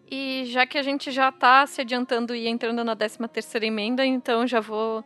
[0.10, 4.06] E já que a gente já está se adiantando e entrando na 13 terceira emenda,
[4.06, 5.04] então já vou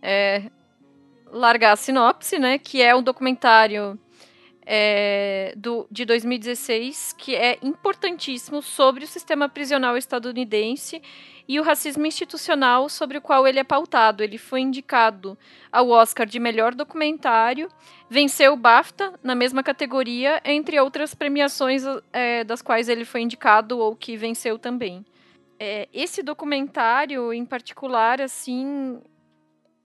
[0.00, 0.50] é,
[1.26, 2.58] largar a sinopse, né?
[2.58, 3.98] Que é um documentário
[4.66, 11.02] é, do, de 2016 que é importantíssimo sobre o sistema prisional estadunidense
[11.46, 14.22] e o racismo institucional sobre o qual ele é pautado.
[14.22, 15.36] Ele foi indicado
[15.70, 17.68] ao Oscar de melhor documentário,
[18.08, 23.78] venceu o BAFTA na mesma categoria, entre outras premiações é, das quais ele foi indicado
[23.78, 25.04] ou que venceu também.
[25.58, 29.00] É, esse documentário, em particular, assim,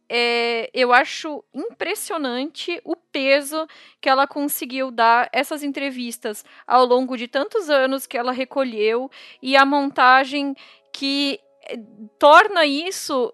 [0.09, 3.67] é, eu acho impressionante o peso
[4.01, 9.09] que ela conseguiu dar essas entrevistas ao longo de tantos anos que ela recolheu
[9.41, 10.55] e a montagem
[10.91, 11.39] que
[12.17, 13.33] torna isso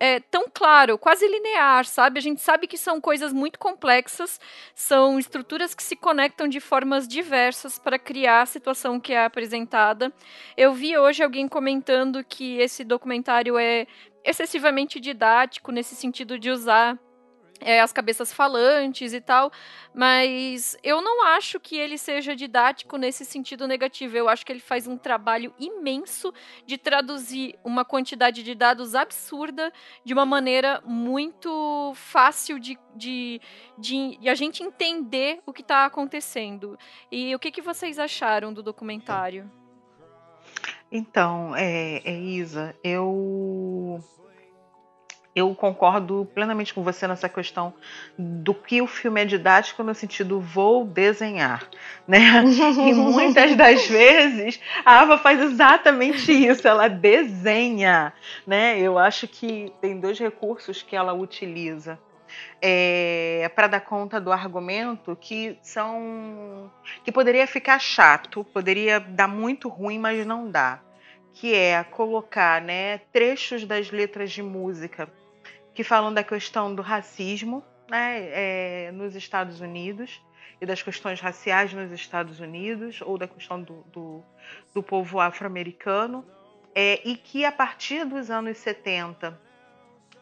[0.00, 2.18] é, tão claro, quase linear, sabe?
[2.18, 4.40] A gente sabe que são coisas muito complexas,
[4.74, 10.10] são estruturas que se conectam de formas diversas para criar a situação que é apresentada.
[10.56, 13.86] Eu vi hoje alguém comentando que esse documentário é
[14.24, 16.98] excessivamente didático nesse sentido de usar
[17.60, 19.52] é, as cabeças falantes e tal,
[19.94, 24.16] mas eu não acho que ele seja didático nesse sentido negativo.
[24.16, 26.32] Eu acho que ele faz um trabalho imenso
[26.64, 29.72] de traduzir uma quantidade de dados absurda
[30.04, 33.40] de uma maneira muito fácil de, de,
[33.78, 36.78] de, de a gente entender o que está acontecendo.
[37.12, 39.59] E o que, que vocês acharam do documentário?
[40.90, 44.02] Então, é, é Isa, eu
[45.34, 47.72] eu concordo plenamente com você nessa questão
[48.18, 51.68] do que o filme é didático no sentido vou desenhar,
[52.06, 52.18] né?
[52.88, 58.12] E muitas das vezes a Ava faz exatamente isso, ela desenha,
[58.44, 58.78] né?
[58.80, 61.98] Eu acho que tem dois recursos que ela utiliza.
[62.62, 66.70] É, para dar conta do argumento que são
[67.04, 70.80] que poderia ficar chato, poderia dar muito ruim, mas não dá,
[71.32, 75.08] que é colocar, né, trechos das letras de música
[75.74, 80.22] que falam da questão do racismo né, é, nos Estados Unidos
[80.60, 84.22] e das questões raciais nos Estados Unidos, ou da questão do, do,
[84.74, 86.24] do povo afro-americano,
[86.74, 89.40] é, e que a partir dos anos 70,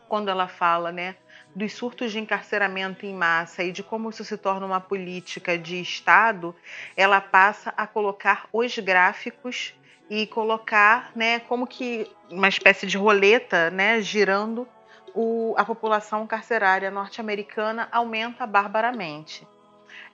[0.09, 1.17] quando ela fala né,
[1.59, 5.81] dos surtos de encarceramento em massa e de como isso se torna uma política de
[5.81, 6.55] Estado,
[6.97, 9.75] ela passa a colocar os gráficos
[10.09, 14.67] e colocar né, como que uma espécie de roleta né, girando
[15.13, 19.47] o, a população carcerária norte-americana aumenta barbaramente.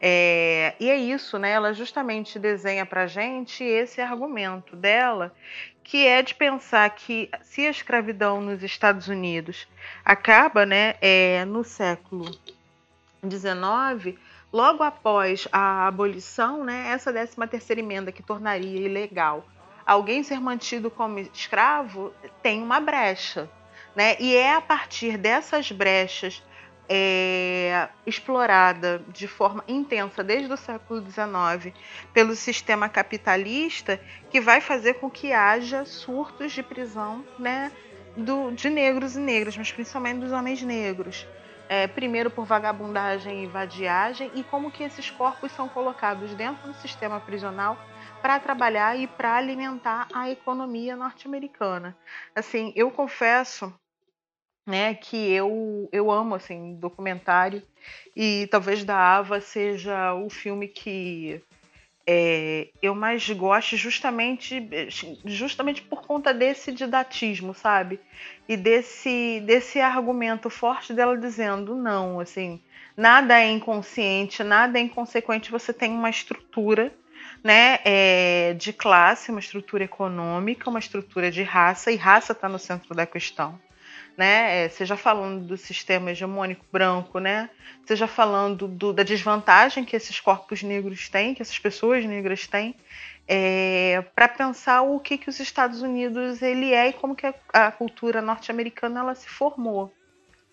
[0.01, 1.51] É, e é isso, né?
[1.51, 5.35] Ela justamente desenha para gente esse argumento dela,
[5.85, 9.69] que é de pensar que se a escravidão nos Estados Unidos
[10.05, 12.25] acaba, né, é, no século
[13.23, 14.19] XIX,
[14.53, 19.47] logo após a abolição, né, essa 13 terceira emenda que tornaria ilegal
[19.87, 22.13] alguém ser mantido como escravo
[22.43, 23.49] tem uma brecha.
[23.95, 24.17] Né?
[24.19, 26.43] E é a partir dessas brechas
[26.89, 31.75] é, explorada de forma intensa desde o século XIX
[32.13, 37.73] pelo sistema capitalista que vai fazer com que haja surtos de prisão né,
[38.17, 41.27] do, de negros e negras, mas principalmente dos homens negros.
[41.67, 46.75] É, primeiro por vagabundagem e vadiagem e como que esses corpos são colocados dentro do
[46.75, 47.79] sistema prisional
[48.21, 51.97] para trabalhar e para alimentar a economia norte-americana.
[52.35, 53.73] Assim, eu confesso
[54.67, 57.63] né, que eu, eu amo assim documentário
[58.17, 61.43] e talvez da Ava seja o filme que
[62.07, 64.69] é, eu mais gosto justamente
[65.25, 67.99] justamente por conta desse didatismo, sabe?
[68.49, 72.61] E desse desse argumento forte dela dizendo não, assim,
[72.97, 76.93] nada é inconsciente, nada é inconsequente, você tem uma estrutura
[77.43, 82.59] né, é, de classe, uma estrutura econômica, uma estrutura de raça, e raça está no
[82.59, 83.59] centro da questão
[84.17, 84.65] né?
[84.65, 87.51] É, seja falando do sistema hegemônico branco, né?
[87.87, 92.77] Seja falando do, da desvantagem que esses corpos negros têm, que essas pessoas negras têm,
[93.27, 97.35] é, para pensar o que, que os Estados Unidos ele é e como que a,
[97.53, 99.93] a cultura norte-americana ela se formou.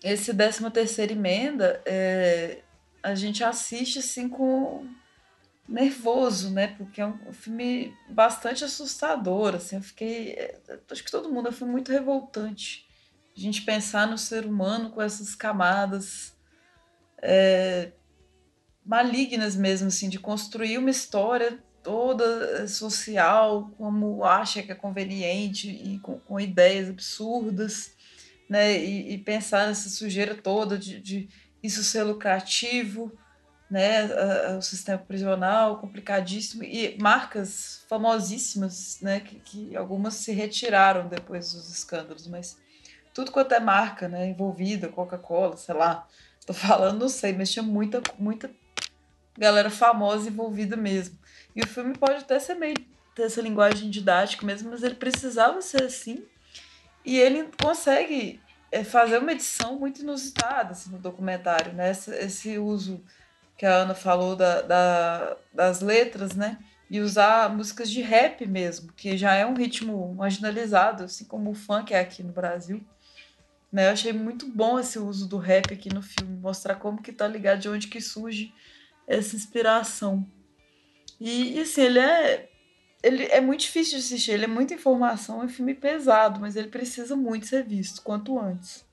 [0.02, 2.58] Esse 13 terceira emenda, é,
[3.02, 4.86] a gente assiste assim com
[5.68, 6.74] nervoso, né?
[6.76, 9.76] Porque é um filme bastante assustador, assim.
[9.76, 10.58] Eu fiquei, é,
[10.90, 12.86] acho que todo mundo, é filme muito revoltante.
[13.36, 16.34] A gente pensar no ser humano com essas camadas
[17.22, 17.92] é,
[18.84, 25.98] malignas mesmo, assim, de construir uma história toda social, como acha que é conveniente e
[25.98, 27.92] com, com ideias absurdas,
[28.48, 28.76] né?
[28.78, 31.28] E, e, pensar nessa sujeira toda de, de
[31.62, 33.12] isso ser lucrativo,
[33.70, 34.06] né?
[34.56, 39.20] O sistema prisional complicadíssimo e marcas famosíssimas, né?
[39.20, 42.56] Que, que algumas se retiraram depois dos escândalos, mas
[43.14, 46.06] tudo quanto é marca, né, envolvida, Coca-Cola, sei lá.
[46.46, 48.50] Tô falando, não sei, mas tinha muita, muita
[49.36, 51.18] galera famosa envolvida mesmo.
[51.54, 52.76] E o filme pode até ser meio
[53.14, 56.24] ter essa linguagem didática mesmo, mas ele precisava ser assim.
[57.04, 58.40] E ele consegue
[58.70, 61.90] é, fazer uma edição muito inusitada assim, no documentário, né?
[61.90, 63.04] Esse, esse uso
[63.56, 66.58] que a Ana falou da, da, das letras, né?
[66.90, 71.54] E usar músicas de rap mesmo, que já é um ritmo marginalizado, assim como o
[71.54, 72.82] funk é aqui no Brasil.
[73.72, 73.86] Né?
[73.86, 77.26] Eu achei muito bom esse uso do rap aqui no filme, mostrar como que tá
[77.26, 78.52] ligado, de onde que surge
[79.06, 80.26] essa inspiração.
[81.18, 82.48] E, e assim, ele é
[83.02, 86.54] ele é muito difícil de assistir, ele é muita informação, é um filme pesado, mas
[86.54, 88.86] ele precisa muito ser visto, quanto antes.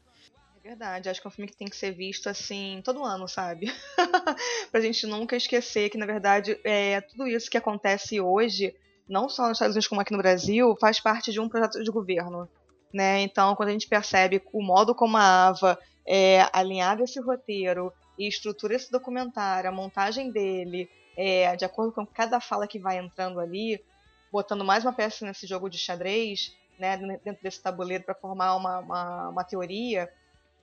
[0.58, 3.28] É verdade, acho que é um filme que tem que ser visto assim todo ano,
[3.28, 3.72] sabe?
[4.72, 8.76] pra gente nunca esquecer que, na verdade, é, tudo isso que acontece hoje,
[9.08, 11.92] não só nos Estados Unidos como aqui no Brasil, faz parte de um projeto de
[11.92, 12.50] governo.
[12.94, 13.22] Né?
[13.22, 15.78] Então, quando a gente percebe o modo como a Ava
[16.08, 22.06] é, alinhava esse roteiro e estrutura esse documentário, a montagem dele, é, de acordo com
[22.06, 23.84] cada fala que vai entrando ali,
[24.32, 28.80] botando mais uma peça nesse jogo de xadrez, né, dentro desse tabuleiro para formar uma,
[28.80, 30.10] uma, uma, teoria,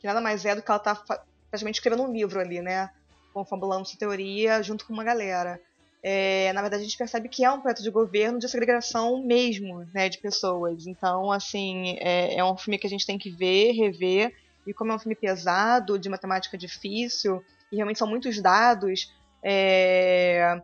[0.01, 2.91] que nada mais é do que ela tá praticamente escrevendo um livro ali, né,
[3.33, 5.61] confabulando essa teoria junto com uma galera
[6.09, 9.85] é, na verdade a gente percebe que é um projeto de governo de segregação mesmo,
[9.93, 10.87] né, de pessoas.
[10.87, 14.33] Então, assim, é, é um filme que a gente tem que ver, rever,
[14.65, 17.43] e como é um filme pesado, de matemática difícil,
[17.73, 20.63] e realmente são muitos dados, é,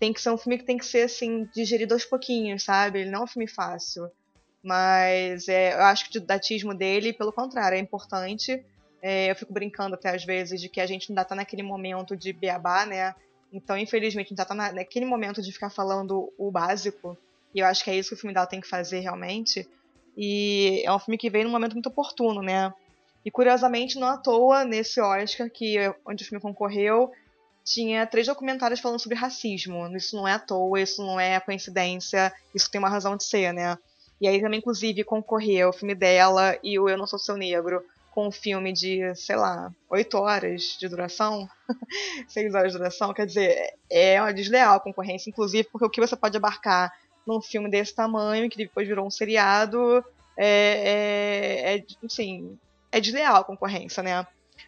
[0.00, 3.02] tem que ser um filme que tem que ser, assim, digerido aos pouquinhos, sabe?
[3.02, 4.10] Ele não é um filme fácil.
[4.60, 8.60] Mas é, eu acho que o datismo dele, pelo contrário, é importante.
[9.00, 12.16] É, eu fico brincando até às vezes de que a gente ainda tá naquele momento
[12.16, 13.14] de beabá, né?
[13.52, 17.16] Então, infelizmente, a gente tá naquele momento de ficar falando o básico.
[17.54, 19.68] E eu acho que é isso que o filme dela tem que fazer realmente.
[20.16, 22.72] E é um filme que veio num momento muito oportuno, né?
[23.24, 25.76] E curiosamente, não à toa, nesse Oscar, que
[26.06, 27.10] onde o filme concorreu,
[27.64, 29.86] tinha três documentários falando sobre racismo.
[29.96, 33.52] Isso não é à toa, isso não é coincidência, isso tem uma razão de ser,
[33.52, 33.76] né?
[34.20, 37.82] E aí também, inclusive, concorreu o filme dela e o Eu Não Sou Seu Negro,
[38.10, 41.48] com um filme de, sei lá, oito horas de duração,
[42.28, 46.16] seis horas de duração, quer dizer, é uma desleal concorrência, inclusive porque o que você
[46.16, 46.92] pode abarcar
[47.26, 50.04] num filme desse tamanho, que depois virou um seriado,
[50.36, 52.58] é, é, é assim,
[52.90, 54.26] é desleal concorrência, né?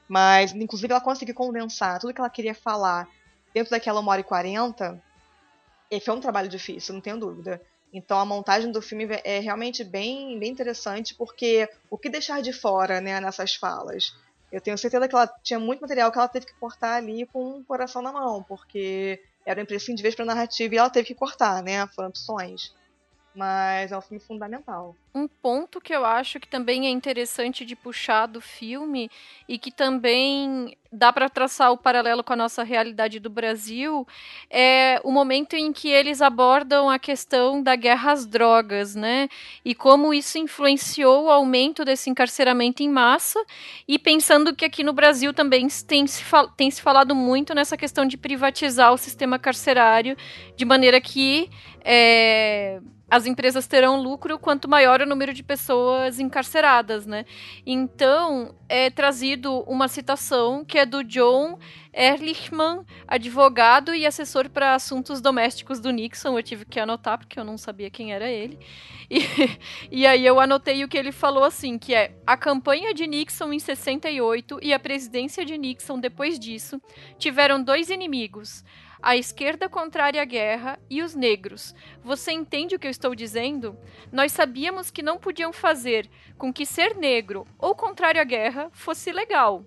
[0.09, 3.09] Mas, inclusive, ela conseguiu condensar tudo que ela queria falar
[3.53, 5.03] dentro daquela uma hora e quarenta,
[5.91, 7.61] e foi um trabalho difícil, não tenho dúvida.
[7.93, 12.53] Então a montagem do filme é realmente bem, bem interessante, porque o que deixar de
[12.53, 14.15] fora né, nessas falas?
[14.51, 17.59] Eu tenho certeza que ela tinha muito material que ela teve que cortar ali com
[17.59, 21.63] o coração na mão, porque era imprescindível para a narrativa e ela teve que cortar,
[21.63, 21.87] né?
[21.89, 22.75] Foram opções
[23.35, 24.95] mas é um filme fundamental.
[25.15, 29.11] Um ponto que eu acho que também é interessante de puxar do filme
[29.49, 34.07] e que também dá para traçar o paralelo com a nossa realidade do Brasil
[34.51, 39.29] é o momento em que eles abordam a questão da guerra às drogas, né?
[39.65, 43.43] E como isso influenciou o aumento desse encarceramento em massa
[43.89, 46.23] e pensando que aqui no Brasil também tem se,
[46.57, 50.17] tem se falado muito nessa questão de privatizar o sistema carcerário
[50.57, 51.51] de maneira que
[51.85, 52.81] é,
[53.13, 57.27] as empresas terão lucro quanto maior o número de pessoas encarceradas, né?
[57.67, 61.59] Então, é trazido uma citação que é do John
[61.93, 66.39] Ehrlichman, advogado e assessor para assuntos domésticos do Nixon.
[66.39, 68.59] Eu tive que anotar porque eu não sabia quem era ele.
[69.11, 69.21] E,
[69.93, 73.53] e aí eu anotei o que ele falou assim, que é a campanha de Nixon
[73.53, 76.81] em 68 e a presidência de Nixon depois disso
[77.19, 78.65] tiveram dois inimigos
[79.03, 81.75] a esquerda contrária à guerra e os negros.
[82.05, 83.77] Você entende o que eu estou dizendo?
[84.13, 89.11] Nós sabíamos que não podiam fazer com que ser negro ou contrário à guerra fosse
[89.11, 89.67] legal.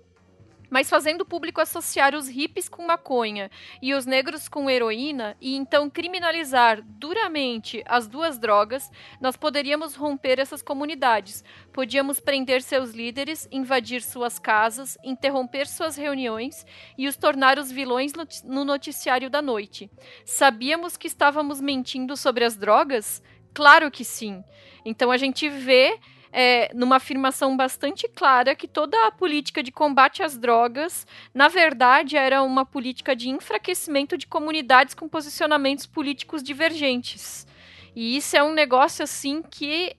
[0.68, 3.50] Mas fazendo o público associar os hippies com maconha
[3.80, 8.90] e os negros com heroína, e então criminalizar duramente as duas drogas,
[9.20, 11.44] nós poderíamos romper essas comunidades.
[11.72, 16.66] Podíamos prender seus líderes, invadir suas casas, interromper suas reuniões
[16.98, 18.12] e os tornar os vilões
[18.44, 19.90] no noticiário da noite.
[20.24, 23.22] Sabíamos que estávamos mentindo sobre as drogas?
[23.54, 24.44] Claro que sim.
[24.84, 25.98] Então a gente vê
[26.38, 32.14] é, numa afirmação bastante clara que toda a política de combate às drogas, na verdade,
[32.14, 37.46] era uma política de enfraquecimento de comunidades com posicionamentos políticos divergentes.
[37.94, 39.96] E isso é um negócio assim que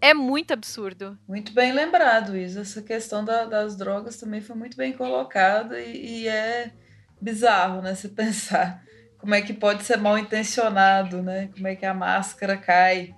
[0.00, 1.18] é muito absurdo.
[1.28, 2.62] Muito bem lembrado, Isa.
[2.62, 6.72] Essa questão da, das drogas também foi muito bem colocada e, e é
[7.20, 7.94] bizarro, né?
[7.94, 8.82] Se pensar
[9.18, 11.50] como é que pode ser mal intencionado, né?
[11.52, 13.14] Como é que a máscara cai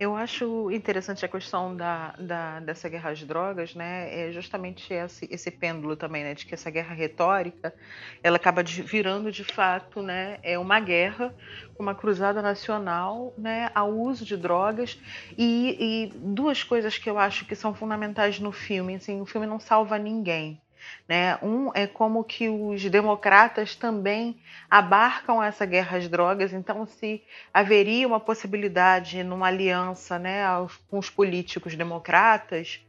[0.00, 4.28] eu acho interessante a questão da, da, dessa guerra às drogas, né?
[4.28, 6.34] É justamente esse, esse pêndulo também, né?
[6.34, 7.74] De que essa guerra retórica,
[8.22, 10.38] ela acaba de, virando de fato, né?
[10.42, 11.34] É uma guerra,
[11.78, 13.70] uma cruzada nacional, né?
[13.74, 15.00] Ao uso de drogas
[15.36, 18.94] e, e duas coisas que eu acho que são fundamentais no filme.
[18.94, 20.60] Assim, o filme não salva ninguém.
[21.08, 21.38] Né?
[21.42, 27.22] Um é como que os democratas também abarcam essa guerra às drogas, então se
[27.52, 30.42] haveria uma possibilidade numa aliança né,
[30.88, 32.80] com os políticos democratas,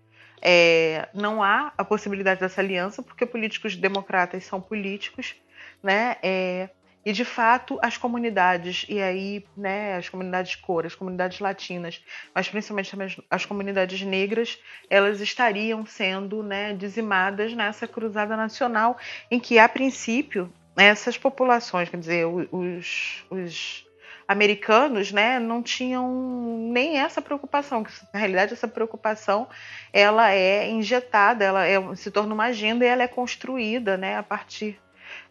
[0.42, 5.36] é, não há a possibilidade dessa aliança, porque políticos democratas são políticos,
[5.84, 6.16] né?
[6.24, 6.70] É,
[7.06, 12.02] e de fato, as comunidades, e aí, né, as comunidades cor, as comunidades latinas,
[12.36, 18.98] mas principalmente também as comunidades negras, elas estariam sendo né, dizimadas nessa cruzada nacional,
[19.32, 23.86] em que, a princípio, essas populações, quer dizer, os, os
[24.28, 29.48] americanos, né, não tinham nem essa preocupação, que na realidade essa preocupação
[29.92, 34.24] ela é injetada, ela é, se torna uma agenda e ela é construída, né, a
[34.24, 34.80] partir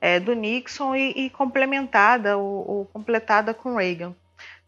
[0.01, 4.15] é, do Nixon e, e complementada ou, ou, completada com Reagan.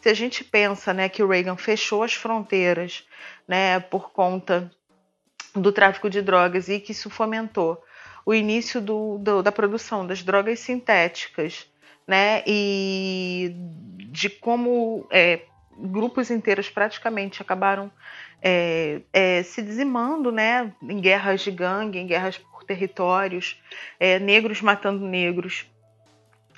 [0.01, 3.07] Se a gente pensa né, que o Reagan fechou as fronteiras
[3.47, 4.71] né, por conta
[5.55, 7.83] do tráfico de drogas e que isso fomentou
[8.25, 11.67] o início do, do, da produção das drogas sintéticas,
[12.07, 13.55] né, e
[14.11, 15.41] de como é,
[15.77, 17.91] grupos inteiros praticamente acabaram
[18.43, 22.41] é, é, se dizimando né, em guerras de gangue, em guerras
[22.71, 23.61] territórios,
[23.99, 25.67] é, negros matando negros,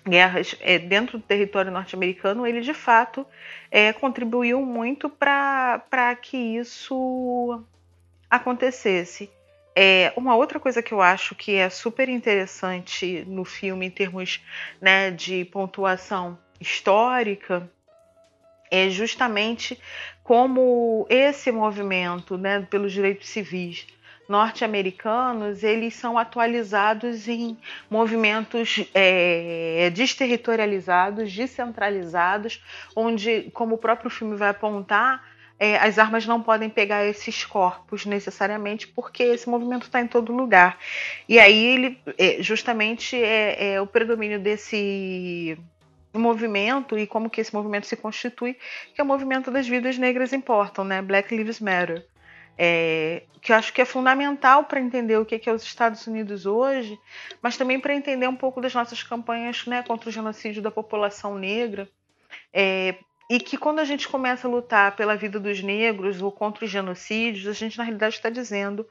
[0.07, 3.27] guerras é, dentro do território norte-americano, ele de fato
[3.71, 7.65] é, contribuiu muito para que isso
[8.29, 9.31] acontecesse.
[9.75, 14.45] É, uma outra coisa que eu acho que é super interessante no filme, em termos
[14.79, 17.71] né, de pontuação histórica,
[18.71, 19.81] é justamente
[20.23, 23.87] como esse movimento né, pelos direitos civis
[24.33, 27.59] norte-americanos eles são atualizados em
[27.91, 32.65] movimentos é, desterritorializados, descentralizados,
[32.97, 35.23] onde, como o próprio filme vai apontar,
[35.59, 40.33] é, as armas não podem pegar esses corpos necessariamente, porque esse movimento está em todo
[40.33, 40.79] lugar.
[41.29, 45.59] E aí ele, é, justamente, é, é o predomínio desse
[46.15, 48.57] movimento e como que esse movimento se constitui,
[48.95, 51.03] que é o movimento das vidas negras importam, né?
[51.03, 52.07] Black Lives Matter
[52.57, 56.47] é, que eu acho que é fundamental para entender o que é os Estados Unidos
[56.47, 56.99] hoje,
[57.41, 61.37] mas também para entender um pouco das nossas campanhas né, contra o genocídio da população
[61.37, 61.89] negra.
[62.53, 62.97] É,
[63.29, 66.71] e que quando a gente começa a lutar pela vida dos negros ou contra os
[66.71, 68.87] genocídios, a gente na realidade está dizendo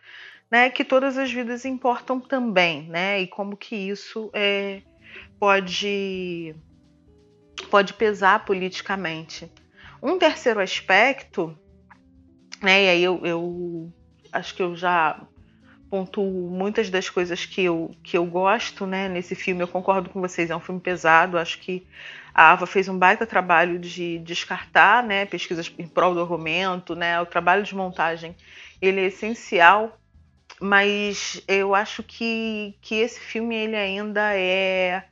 [0.50, 4.82] né, que todas as vidas importam também, né, e como que isso é,
[5.40, 6.54] pode,
[7.70, 9.50] pode pesar politicamente.
[10.04, 11.58] Um terceiro aspecto
[12.62, 12.86] né?
[12.86, 13.92] E aí eu, eu
[14.32, 15.20] acho que eu já
[15.90, 19.62] pontuo muitas das coisas que eu, que eu gosto né, nesse filme.
[19.62, 21.38] Eu concordo com vocês, é um filme pesado.
[21.38, 21.86] Acho que
[22.34, 26.96] a Ava fez um baita trabalho de descartar né, pesquisas em prol do argumento.
[26.96, 28.36] Né, o trabalho de montagem
[28.82, 30.00] ele é essencial,
[30.60, 35.04] mas eu acho que, que esse filme ele ainda é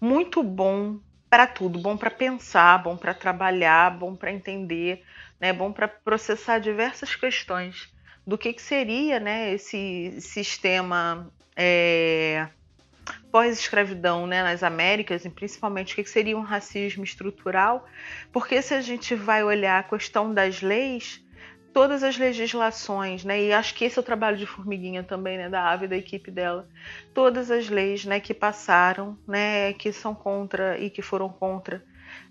[0.00, 0.98] muito bom
[1.28, 5.04] para tudo, bom para pensar, bom para trabalhar, bom para entender
[5.42, 7.92] né, bom para processar diversas questões
[8.24, 12.46] do que, que seria né, esse sistema é,
[13.32, 17.84] pós-escravidão né, nas Américas, e principalmente o que, que seria um racismo estrutural,
[18.32, 21.20] porque se a gente vai olhar a questão das leis,
[21.72, 23.42] todas as legislações, né?
[23.42, 25.48] E acho que esse é o trabalho de formiguinha também, né?
[25.48, 26.68] Da Ave da equipe dela.
[27.14, 28.20] Todas as leis, né?
[28.20, 29.72] Que passaram, né?
[29.72, 31.82] Que são contra e que foram contra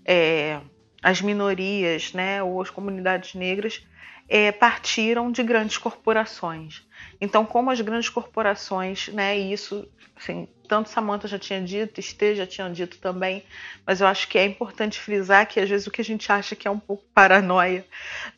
[0.04, 0.60] é,
[1.02, 2.42] as minorias, né?
[2.42, 3.84] Ou as comunidades negras,
[4.28, 6.86] é, partiram de grandes corporações.
[7.20, 9.38] Então, como as grandes corporações, né?
[9.38, 13.44] E isso, assim, tanto Samantha já tinha dito, Estê já tinha dito também,
[13.86, 16.56] mas eu acho que é importante frisar que às vezes o que a gente acha
[16.56, 17.84] que é um pouco paranoia,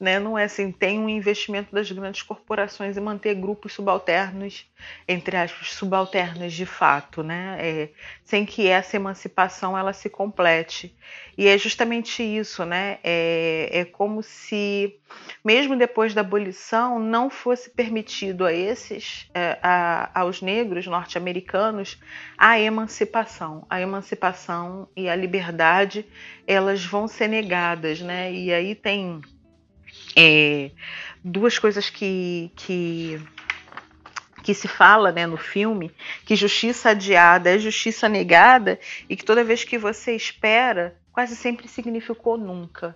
[0.00, 4.66] né, não é assim, tem um investimento das grandes corporações em manter grupos subalternos,
[5.06, 7.88] entre aspas, subalternos de fato, né, é,
[8.24, 10.92] sem que essa emancipação ela se complete.
[11.38, 14.98] E é justamente isso, né, é, é como se,
[15.44, 21.96] mesmo depois da abolição, não fosse permitido a esses, é, a, aos negros norte-americanos,
[22.36, 23.66] a emancipação.
[23.68, 26.06] A emancipação e a liberdade,
[26.46, 28.32] elas vão ser negadas, né?
[28.32, 29.20] E aí tem
[30.16, 30.70] é,
[31.22, 33.20] duas coisas que, que
[34.44, 35.90] que se fala né, no filme,
[36.26, 38.78] que justiça adiada é justiça negada
[39.08, 42.94] e que toda vez que você espera, quase sempre significou nunca.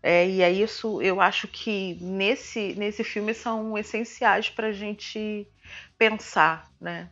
[0.00, 5.48] É, e é isso, eu acho que nesse, nesse filme são essenciais para a gente
[5.98, 7.08] pensar, né?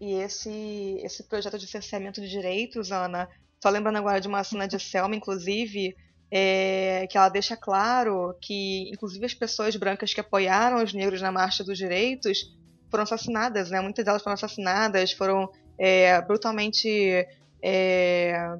[0.00, 3.28] E esse, esse projeto de cerceamento de direitos, Ana,
[3.60, 5.96] só lembrando agora de uma cena de Selma, inclusive,
[6.30, 11.32] é, que ela deixa claro que, inclusive, as pessoas brancas que apoiaram os negros na
[11.32, 12.56] Marcha dos Direitos
[12.88, 13.80] foram assassinadas, né?
[13.80, 17.26] Muitas delas foram assassinadas, foram é, brutalmente
[17.60, 18.56] é,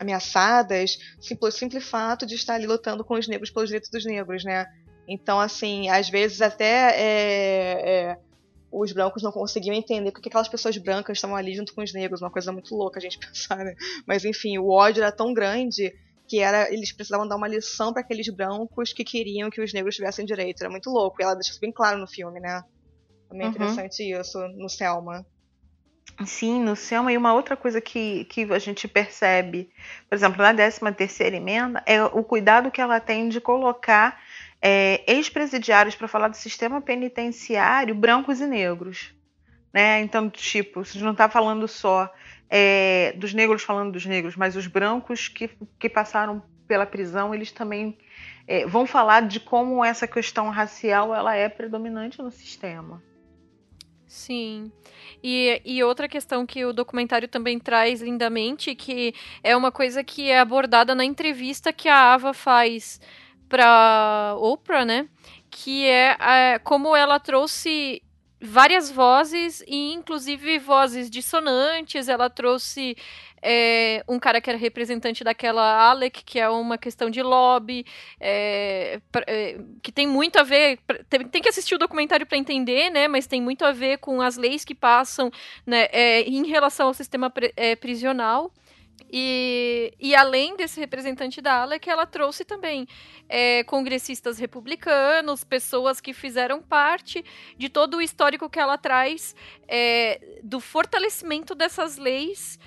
[0.00, 0.98] ameaçadas,
[1.38, 4.66] pelo simples fato de estar ali lutando com os negros pelos direitos dos negros, né?
[5.06, 8.18] Então, assim, às vezes até é, é
[8.70, 12.20] os brancos não conseguiam entender porque aquelas pessoas brancas estavam ali junto com os negros,
[12.20, 13.74] uma coisa muito louca a gente pensar, né?
[14.06, 15.92] Mas enfim, o ódio era tão grande
[16.28, 19.96] que era eles precisavam dar uma lição para aqueles brancos que queriam que os negros
[19.96, 20.60] tivessem direito.
[20.60, 21.16] Era muito louco.
[21.20, 22.62] E ela deixa isso bem claro no filme, né?
[23.28, 23.54] Também é uhum.
[23.54, 25.26] interessante isso no Selma.
[26.26, 27.12] Sim, no Selma.
[27.12, 29.70] E uma outra coisa que, que a gente percebe,
[30.08, 34.20] por exemplo, na 13 terceira emenda, é o cuidado que ela tem de colocar
[34.60, 39.14] é, ex-presidiários para falar do sistema penitenciário brancos e negros.
[39.72, 40.00] Né?
[40.00, 42.12] Então, tipo, você não está falando só
[42.48, 47.52] é, dos negros falando dos negros, mas os brancos que, que passaram pela prisão, eles
[47.52, 47.96] também
[48.46, 53.02] é, vão falar de como essa questão racial ela é predominante no sistema.
[54.06, 54.72] Sim.
[55.22, 60.30] E, e outra questão que o documentário também traz lindamente, que é uma coisa que
[60.30, 63.00] é abordada na entrevista que a Ava faz
[63.48, 65.08] para Oprah, né?
[65.50, 68.02] Que é, é como ela trouxe
[68.40, 72.08] várias vozes e inclusive vozes dissonantes.
[72.08, 72.96] Ela trouxe
[73.42, 77.84] é, um cara que era representante daquela Alec, que é uma questão de lobby,
[78.20, 80.78] é, é, que tem muito a ver.
[81.08, 83.08] Tem, tem que assistir o documentário para entender, né?
[83.08, 85.30] Mas tem muito a ver com as leis que passam
[85.66, 88.52] né, é, em relação ao sistema é, prisional.
[89.10, 92.86] E, e além desse representante da ALEC, ela trouxe também
[93.28, 97.24] é, congressistas republicanos, pessoas que fizeram parte
[97.56, 99.34] de todo o histórico que ela traz
[99.66, 102.58] é, do fortalecimento dessas leis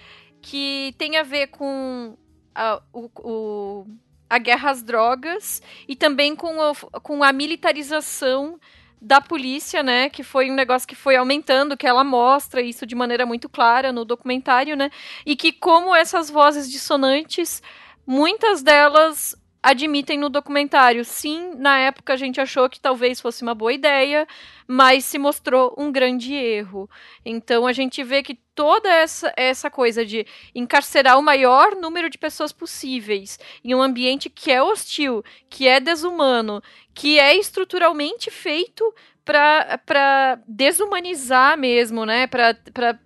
[0.41, 2.17] que tem a ver com
[2.55, 3.87] a, o, o,
[4.29, 6.55] a guerra às drogas e também com,
[7.03, 8.59] com a militarização
[9.01, 10.09] da polícia, né?
[10.09, 13.91] Que foi um negócio que foi aumentando, que ela mostra isso de maneira muito clara
[13.91, 14.91] no documentário, né?
[15.25, 17.63] E que como essas vozes dissonantes,
[18.05, 21.05] muitas delas admitem no documentário.
[21.05, 24.27] Sim, na época a gente achou que talvez fosse uma boa ideia,
[24.67, 26.89] mas se mostrou um grande erro.
[27.25, 32.17] Então a gente vê que toda essa, essa coisa de encarcerar o maior número de
[32.17, 36.61] pessoas possíveis em um ambiente que é hostil, que é desumano,
[36.93, 38.83] que é estruturalmente feito
[39.23, 42.27] para desumanizar mesmo, né?
[42.27, 42.55] Para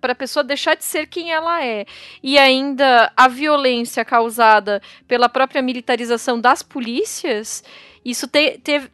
[0.02, 1.84] a pessoa deixar de ser quem ela é.
[2.22, 7.62] E ainda a violência causada pela própria militarização das polícias,
[8.04, 8.90] isso te, te,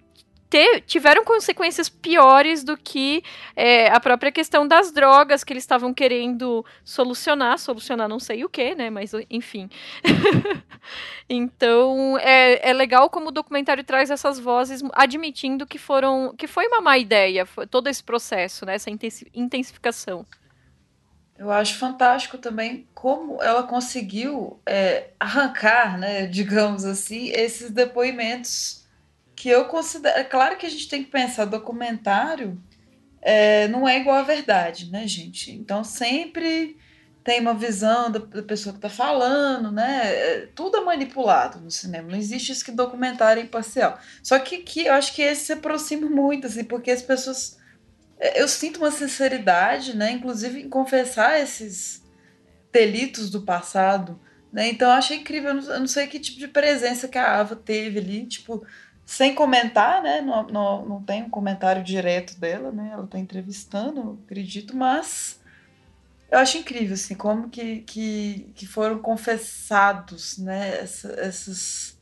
[0.86, 3.22] tiveram consequências piores do que
[3.56, 8.48] é, a própria questão das drogas que eles estavam querendo solucionar, solucionar não sei o
[8.48, 8.90] que, né?
[8.90, 9.68] Mas enfim.
[11.28, 16.66] então é, é legal como o documentário traz essas vozes admitindo que foram que foi
[16.66, 18.74] uma má ideia, todo esse processo, né?
[18.74, 18.90] Essa
[19.34, 20.26] intensificação.
[21.38, 28.81] Eu acho fantástico também como ela conseguiu é, arrancar, né, digamos assim, esses depoimentos
[29.42, 30.20] que eu considero.
[30.20, 32.62] É claro que a gente tem que pensar, documentário
[33.20, 35.50] é, não é igual à verdade, né, gente?
[35.50, 36.76] Então sempre
[37.24, 40.02] tem uma visão da, da pessoa que está falando, né?
[40.04, 42.08] É, tudo é manipulado no cinema.
[42.08, 43.98] Não existe isso que documentário é imparcial.
[44.22, 47.58] Só que, que eu acho que esse se aproxima muito, assim, porque as pessoas.
[48.20, 50.12] É, eu sinto uma sinceridade, né?
[50.12, 52.00] Inclusive em confessar esses
[52.70, 54.20] delitos do passado.
[54.52, 54.68] Né?
[54.68, 55.50] Então eu achei incrível.
[55.50, 58.64] Eu não, eu não sei que tipo de presença que a Ava teve ali, tipo,
[59.04, 60.20] sem comentar, né?
[60.20, 62.90] Não, não, não tem um comentário direto dela, né?
[62.92, 65.40] Ela está entrevistando, acredito, mas
[66.32, 72.00] eu acho incrível, assim, como que, que, que foram confessados, né, essa, esses,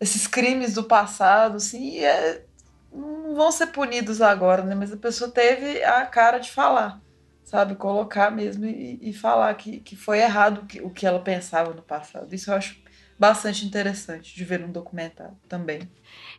[0.00, 2.42] esses crimes do passado, assim, e é,
[2.90, 7.02] não vão ser punidos agora, né, mas a pessoa teve a cara de falar,
[7.44, 11.20] sabe, colocar mesmo e, e falar que, que foi errado o que, o que ela
[11.20, 12.34] pensava no passado.
[12.34, 12.80] Isso eu acho
[13.20, 15.86] bastante interessante de ver num documentário também.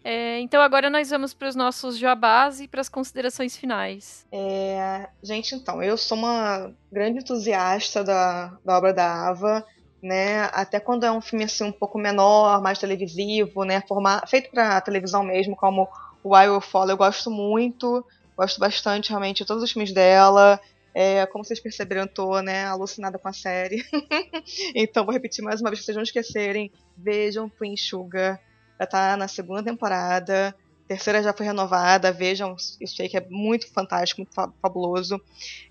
[0.04, 4.26] É, então agora nós vamos para os nossos jabás e para as considerações finais.
[4.32, 9.64] É, gente, então, eu sou uma grande entusiasta da, da obra da Ava,
[10.02, 10.50] né?
[10.54, 13.84] Até quando é um filme assim um pouco menor, mais televisivo, né?
[13.88, 15.88] Formar, feito para televisão mesmo, como
[16.24, 18.04] o I Will Follow, eu gosto muito,
[18.36, 20.60] gosto bastante realmente de todos os filmes dela.
[20.94, 23.86] É, como vocês perceberam, eu tô né, alucinada com a série.
[24.76, 26.72] então vou repetir mais uma vez para vocês não esquecerem.
[26.98, 28.40] Vejam Queen Sugar
[28.82, 30.56] já tá na segunda temporada.
[30.88, 32.12] Terceira já foi renovada.
[32.12, 35.22] Vejam, isso aí que é muito fantástico, muito fabuloso.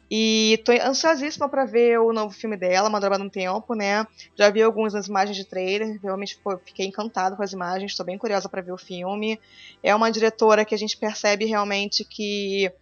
[0.09, 4.07] E tô ansiosíssima para ver o novo filme dela, Madrugada no Tempo, né?
[4.37, 8.49] Já vi algumas imagens de trailer, realmente fiquei encantado com as imagens, estou bem curiosa
[8.49, 9.39] para ver o filme.
[9.83, 12.73] É uma diretora que a gente percebe realmente que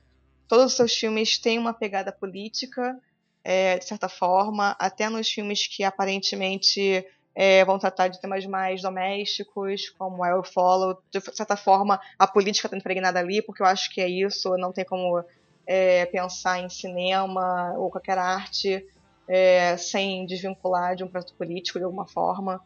[0.48, 2.98] todos os seus filmes têm uma pegada política,
[3.44, 8.82] é, de certa forma, até nos filmes que aparentemente é, vão tratar de temas mais
[8.82, 11.00] domésticos, como I Will Follow.
[11.10, 14.72] De certa forma, a política está impregnada ali, porque eu acho que é isso, não
[14.72, 15.22] tem como
[15.66, 18.84] é, pensar em cinema ou qualquer arte
[19.28, 22.60] é, sem desvincular de um projeto político de alguma forma.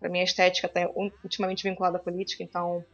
[0.00, 0.88] Para mim, a estética está
[1.22, 2.84] ultimamente vinculada à política, então,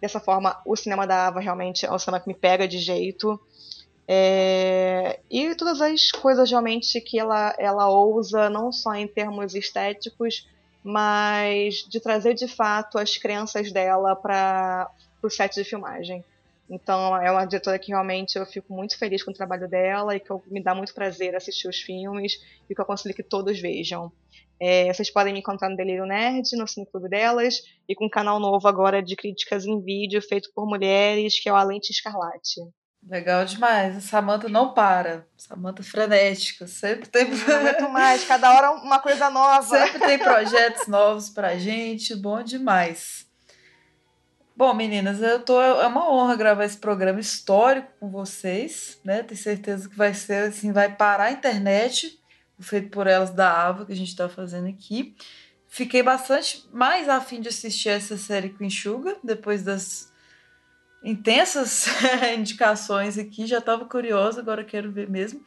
[0.00, 3.40] dessa forma, o cinema da Ava realmente é um cinema que me pega de jeito.
[4.08, 10.48] É, e todas as coisas realmente que ela, ela ousa, não só em termos estéticos,
[10.82, 14.88] mas de trazer de fato as crenças dela para
[15.22, 16.24] o set de filmagem.
[16.68, 20.20] Então é uma diretora que realmente eu fico muito feliz com o trabalho dela e
[20.20, 23.60] que eu, me dá muito prazer assistir os filmes e que eu aconselho que todos
[23.60, 24.12] vejam.
[24.58, 28.40] É, vocês podem me encontrar no Delírio Nerd, no Cineclube delas, e com um canal
[28.40, 32.62] novo agora de críticas em vídeo feito por mulheres, que é o Alente Escarlate.
[33.08, 33.96] Legal demais.
[33.96, 35.26] A Samanta não para.
[35.36, 36.66] Samanta frenética.
[36.66, 37.24] Sempre tem.
[37.24, 38.24] Muito mais.
[38.24, 39.62] Cada hora uma coisa nova.
[39.62, 42.16] Sempre tem projetos novos pra gente.
[42.16, 43.26] Bom demais.
[44.56, 49.22] Bom, meninas, eu tô, é uma honra gravar esse programa histórico com vocês, né?
[49.22, 52.18] Tenho certeza que vai ser assim, vai parar a internet,
[52.58, 55.14] feito por elas da Ava, que a gente está fazendo aqui.
[55.68, 60.10] Fiquei bastante mais afim de assistir essa série com Enxuga, depois das
[61.06, 61.86] intensas
[62.36, 65.40] indicações aqui, já estava curiosa, agora quero ver mesmo.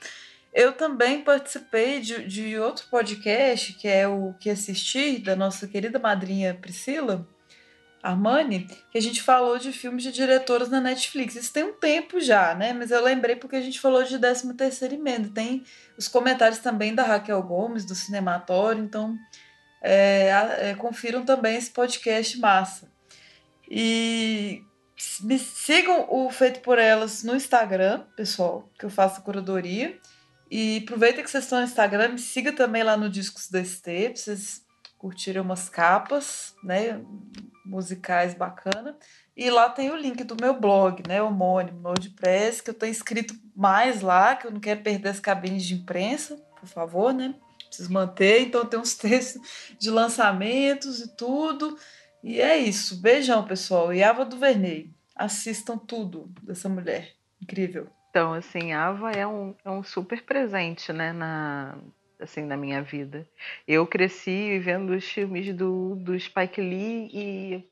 [0.53, 5.99] Eu também participei de, de outro podcast, que é o Que Assistir, da nossa querida
[5.99, 7.27] madrinha Priscila
[8.02, 11.36] Armani, que a gente falou de filmes de diretoras na Netflix.
[11.36, 12.72] Isso tem um tempo já, né?
[12.72, 15.30] Mas eu lembrei porque a gente falou de 13 terceira emenda.
[15.30, 15.64] Tem
[15.98, 19.15] os comentários também da Raquel Gomes, do Cinematório, então
[19.84, 20.30] é,
[20.60, 22.90] é, confiram também esse podcast massa.
[23.69, 24.64] E
[25.22, 29.98] me sigam o Feito por Elas no Instagram, pessoal, que eu faço curadoria.
[30.52, 33.84] E aproveita que vocês estão no Instagram, me siga também lá no Discos da ST,
[33.84, 34.66] pra vocês
[34.98, 37.00] curtirem umas capas, né,
[37.66, 38.98] musicais bacana.
[39.38, 43.34] E lá tem o link do meu blog, né, homônimo, WordPress, que eu tô inscrito
[43.56, 47.34] mais lá, que eu não quero perder as cabines de imprensa, por favor, né?
[47.68, 49.42] Preciso manter, então tem uns textos
[49.78, 51.78] de lançamentos e tudo.
[52.24, 53.02] E é isso.
[53.02, 53.94] Beijão, pessoal.
[53.94, 54.90] E Ava do Vernei.
[55.16, 57.14] Assistam tudo dessa mulher.
[57.41, 57.88] Incrível.
[58.10, 61.78] Então, assim, Ava é um, é um super presente, né, na,
[62.20, 63.28] assim, na minha vida.
[63.68, 67.64] Eu cresci vendo os filmes do, do Spike Lee e,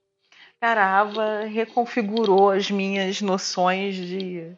[0.61, 4.55] cara, Ava reconfigurou as minhas noções de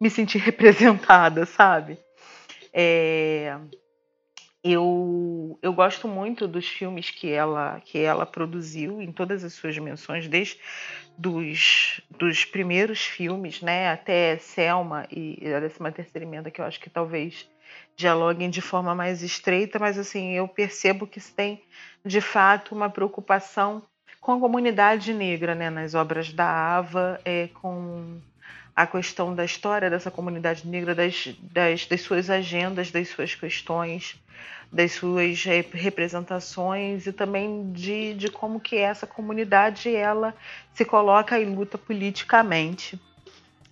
[0.00, 1.98] me sentir representada, sabe?
[2.72, 3.56] É,
[4.64, 9.74] eu, eu gosto muito dos filmes que ela, que ela produziu em todas as suas
[9.74, 10.58] dimensões, desde
[11.18, 16.80] dos, dos primeiros filmes, né, até Selma e a décima terceira emenda, que eu acho
[16.80, 17.48] que talvez
[17.96, 21.62] dialoguem de forma mais estreita, mas assim, eu percebo que tem
[22.04, 23.82] de fato uma preocupação
[24.20, 28.20] com a comunidade negra, né, nas obras da Ava, é, com
[28.74, 34.16] a questão da história dessa comunidade negra, das, das, das suas agendas, das suas questões,
[34.72, 40.34] das suas representações e também de, de como que essa comunidade ela
[40.72, 42.98] se coloca e luta politicamente.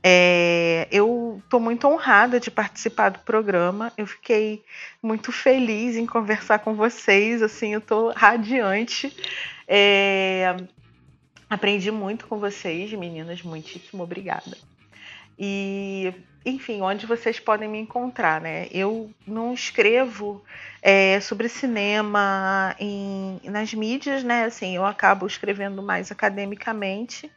[0.02, 3.92] É, eu estou muito honrada de participar do programa.
[3.96, 4.62] Eu fiquei
[5.02, 7.42] muito feliz em conversar com vocês.
[7.42, 9.14] Assim, eu estou radiante.
[9.68, 10.56] É,
[11.48, 13.42] aprendi muito com vocês, meninas.
[13.42, 14.69] Muitíssimo obrigada.
[15.42, 16.12] E,
[16.44, 18.68] enfim, onde vocês podem me encontrar, né?
[18.70, 20.44] Eu não escrevo
[20.82, 24.44] é, sobre cinema em, nas mídias, né?
[24.44, 27.32] Assim, eu acabo escrevendo mais academicamente.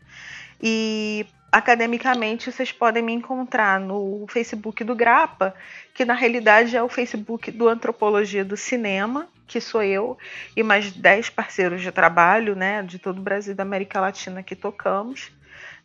[0.61, 5.55] E academicamente vocês podem me encontrar no Facebook do Grapa,
[5.93, 10.17] que na realidade é o Facebook do Antropologia do Cinema, que sou eu
[10.57, 14.43] e mais 10 parceiros de trabalho, né, de todo o Brasil e da América Latina
[14.43, 15.31] que tocamos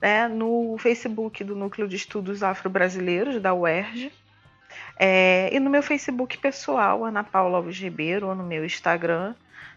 [0.01, 4.13] né, no Facebook do Núcleo de Estudos Afro-Brasileiros, da UERJ,
[4.99, 9.35] é, e no meu Facebook pessoal, Ana Paula Alves Ribeiro, ou no meu Instagram,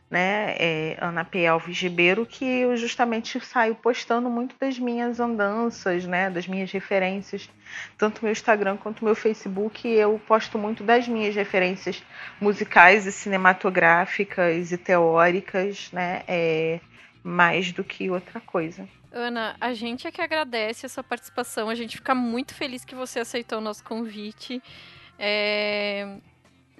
[0.10, 1.48] né, é, Ana P.
[1.48, 7.50] Alves Ribeiro, que eu justamente saio postando muito das minhas andanças, né, das minhas referências,
[7.98, 12.04] tanto meu Instagram quanto meu Facebook, eu posto muito das minhas referências
[12.42, 16.82] musicais e cinematográficas e teóricas, né, é,
[17.24, 18.86] mais do que outra coisa.
[19.12, 21.68] Ana, a gente é que agradece a sua participação.
[21.70, 24.62] A gente fica muito feliz que você aceitou o nosso convite.
[25.20, 26.18] É...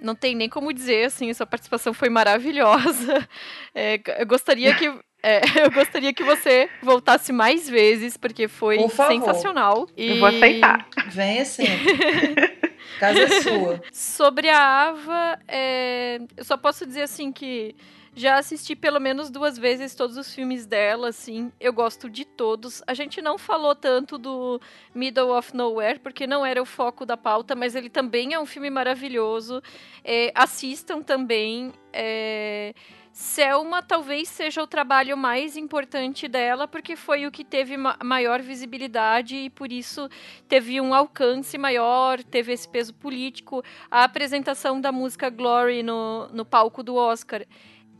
[0.00, 3.28] Não tem nem como dizer, assim, sua participação foi maravilhosa.
[3.74, 4.86] É, eu gostaria que.
[5.22, 9.88] É, eu gostaria que você voltasse mais vezes, porque foi sensacional.
[9.96, 10.10] E...
[10.10, 10.86] Eu vou aceitar.
[11.08, 12.58] Venha sempre.
[12.98, 13.82] Casa é sua.
[13.90, 16.18] Sobre a Ava, é...
[16.36, 17.74] eu só posso dizer assim que
[18.14, 21.50] já assisti pelo menos duas vezes todos os filmes dela, assim.
[21.58, 22.82] Eu gosto de todos.
[22.86, 24.60] A gente não falou tanto do
[24.94, 28.46] Middle of Nowhere, porque não era o foco da pauta, mas ele também é um
[28.46, 29.62] filme maravilhoso.
[30.04, 31.72] É, assistam também.
[31.92, 32.74] É...
[33.12, 38.40] Selma talvez seja o trabalho mais importante dela, porque foi o que teve ma maior
[38.40, 40.08] visibilidade e por isso
[40.48, 43.62] teve um alcance maior, teve esse peso político.
[43.90, 47.44] A apresentação da música Glory no, no palco do Oscar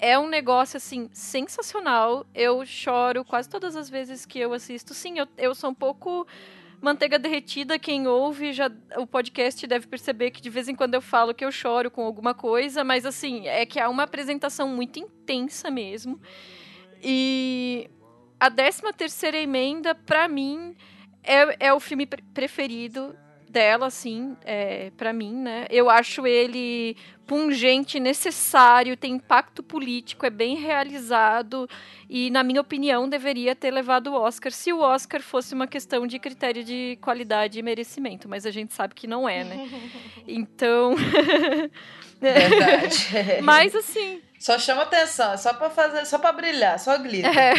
[0.03, 2.27] é um negócio, assim, sensacional.
[2.35, 4.93] Eu choro quase todas as vezes que eu assisto.
[4.93, 6.27] Sim, eu, eu sou um pouco
[6.81, 7.79] manteiga derretida.
[7.79, 11.45] Quem ouve já o podcast deve perceber que de vez em quando eu falo que
[11.45, 16.20] eu choro com alguma coisa, mas, assim, é que há uma apresentação muito intensa mesmo.
[17.01, 17.89] E
[18.41, 20.74] a 13 terceira emenda, para mim,
[21.23, 23.16] é, é o filme preferido
[23.53, 25.66] dela, assim, é, para mim, né?
[25.69, 26.97] Eu acho ele
[27.27, 31.69] pungente, necessário, tem impacto político, é bem realizado
[32.09, 36.07] e, na minha opinião, deveria ter levado o Oscar se o Oscar fosse uma questão
[36.07, 39.69] de critério de qualidade e merecimento, mas a gente sabe que não é, né?
[40.27, 40.95] Então.
[42.20, 43.09] Verdade.
[43.43, 44.20] mas assim.
[44.43, 47.31] Só chama atenção, é só para fazer, só para brilhar, só glitter.
[47.39, 47.52] É.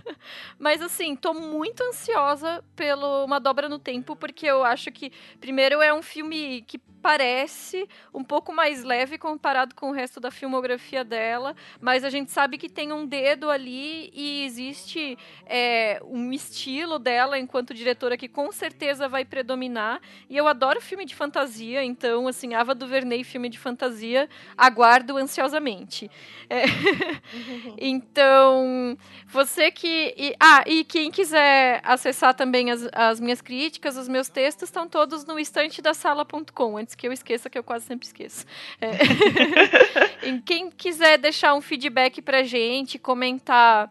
[0.58, 5.82] Mas assim, tô muito ansiosa pelo Uma Dobra no Tempo, porque eu acho que, primeiro,
[5.82, 11.02] é um filme que parece um pouco mais leve comparado com o resto da filmografia
[11.02, 16.98] dela, mas a gente sabe que tem um dedo ali e existe é, um estilo
[16.98, 20.00] dela enquanto diretora que com certeza vai predominar.
[20.28, 26.10] E eu adoro filme de fantasia, então, assim, Ava DuVernay, filme de fantasia, aguardo ansiosamente.
[26.48, 26.64] É.
[27.78, 28.96] então,
[29.26, 30.14] você que.
[30.16, 34.88] E, ah, e quem quiser acessar também as, as minhas críticas, os meus textos estão
[34.88, 38.44] todos no estante da sala.com antes que eu esqueça, que eu quase sempre esqueço.
[38.80, 38.90] É.
[40.44, 43.90] quem quiser deixar um feedback pra gente, comentar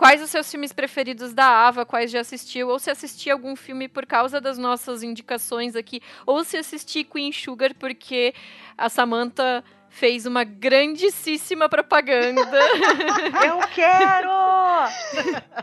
[0.00, 3.86] quais os seus filmes preferidos da Ava, quais já assistiu, ou se assistiu algum filme
[3.86, 8.32] por causa das nossas indicações aqui, ou se assistir Queen Sugar porque
[8.78, 12.40] a Samantha fez uma grandíssima propaganda.
[13.46, 14.30] eu quero!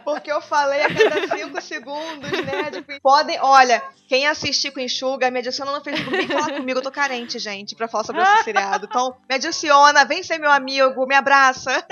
[0.04, 2.70] Porque eu falei a cada cinco segundos, né?
[2.70, 3.00] De...
[3.02, 6.92] Podem, olha, quem assistir com Enxuga, me adiciona no Facebook, vem falar comigo, eu tô
[6.92, 8.86] carente, gente, pra falar sobre esse seriado.
[8.90, 11.84] Então, me adiciona, vem ser meu amigo, me abraça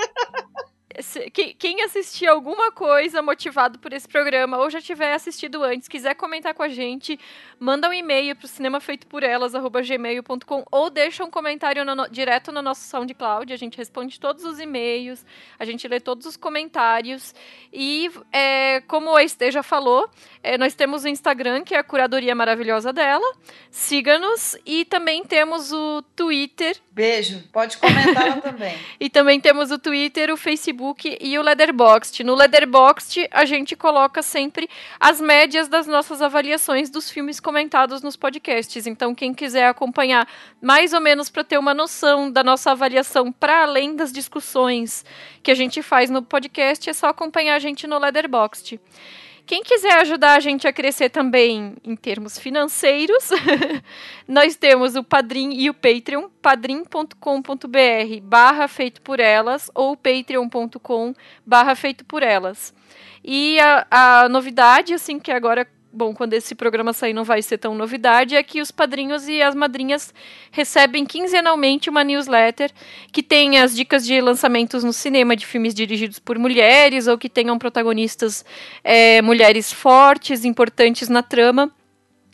[1.57, 6.53] quem assistir alguma coisa motivado por esse programa ou já tiver assistido antes, quiser comentar
[6.53, 7.19] com a gente,
[7.59, 13.51] manda um e-mail para o cinemafeitoporelas@gmail.com ou deixa um comentário no, direto no nosso SoundCloud.
[13.51, 15.25] A gente responde todos os e-mails,
[15.59, 17.35] a gente lê todos os comentários
[17.73, 20.09] e é, como a Estê já falou,
[20.41, 23.25] é, nós temos o Instagram que é a curadoria maravilhosa dela.
[23.69, 26.77] Siga-nos e também temos o Twitter.
[26.91, 28.77] Beijo, pode comentar lá também.
[28.99, 32.23] e também temos o Twitter, o Facebook Facebook e o Letterboxd.
[32.23, 38.15] No Letterboxd, a gente coloca sempre as médias das nossas avaliações dos filmes comentados nos
[38.15, 38.85] podcasts.
[38.85, 40.27] Então, quem quiser acompanhar
[40.61, 45.03] mais ou menos para ter uma noção da nossa avaliação para além das discussões
[45.41, 48.79] que a gente faz no podcast, é só acompanhar a gente no Letterboxd.
[49.45, 53.29] Quem quiser ajudar a gente a crescer também em termos financeiros,
[54.27, 57.15] nós temos o Padrim e o Patreon, padrim.com.br
[58.23, 61.13] barra feito por elas ou patreon.com
[61.45, 62.73] barra feito por elas.
[63.23, 67.57] E a, a novidade, assim, que agora bom, quando esse programa sair não vai ser
[67.57, 70.13] tão novidade, é que os padrinhos e as madrinhas
[70.51, 72.69] recebem quinzenalmente uma newsletter
[73.11, 77.29] que tem as dicas de lançamentos no cinema de filmes dirigidos por mulheres ou que
[77.29, 78.43] tenham protagonistas
[78.83, 81.71] é, mulheres fortes, importantes na trama,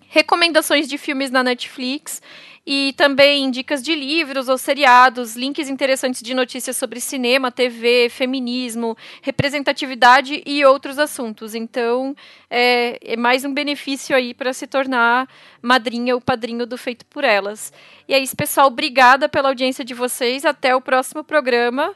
[0.08, 2.22] recomendações de filmes na Netflix
[2.66, 8.96] e também dicas de livros ou seriados, links interessantes de notícias sobre cinema, TV, feminismo,
[9.22, 11.56] representatividade e outros assuntos.
[11.56, 12.16] Então,
[12.50, 15.28] é, é mais um benefício aí para se tornar
[15.62, 17.74] madrinha ou padrinho do Feito por Elas.
[18.08, 18.68] E é isso, pessoal.
[18.68, 20.46] Obrigada pela audiência de vocês.
[20.46, 21.96] Até o próximo programa.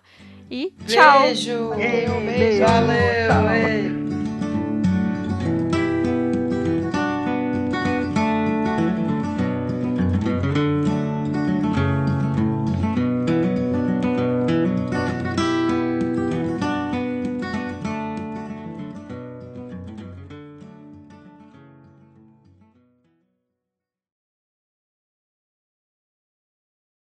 [0.50, 1.22] E tchau.
[1.22, 1.70] Beijo.
[1.76, 2.66] Beijo.
[2.66, 3.50] Valeu.
[3.50, 3.95] Beijo.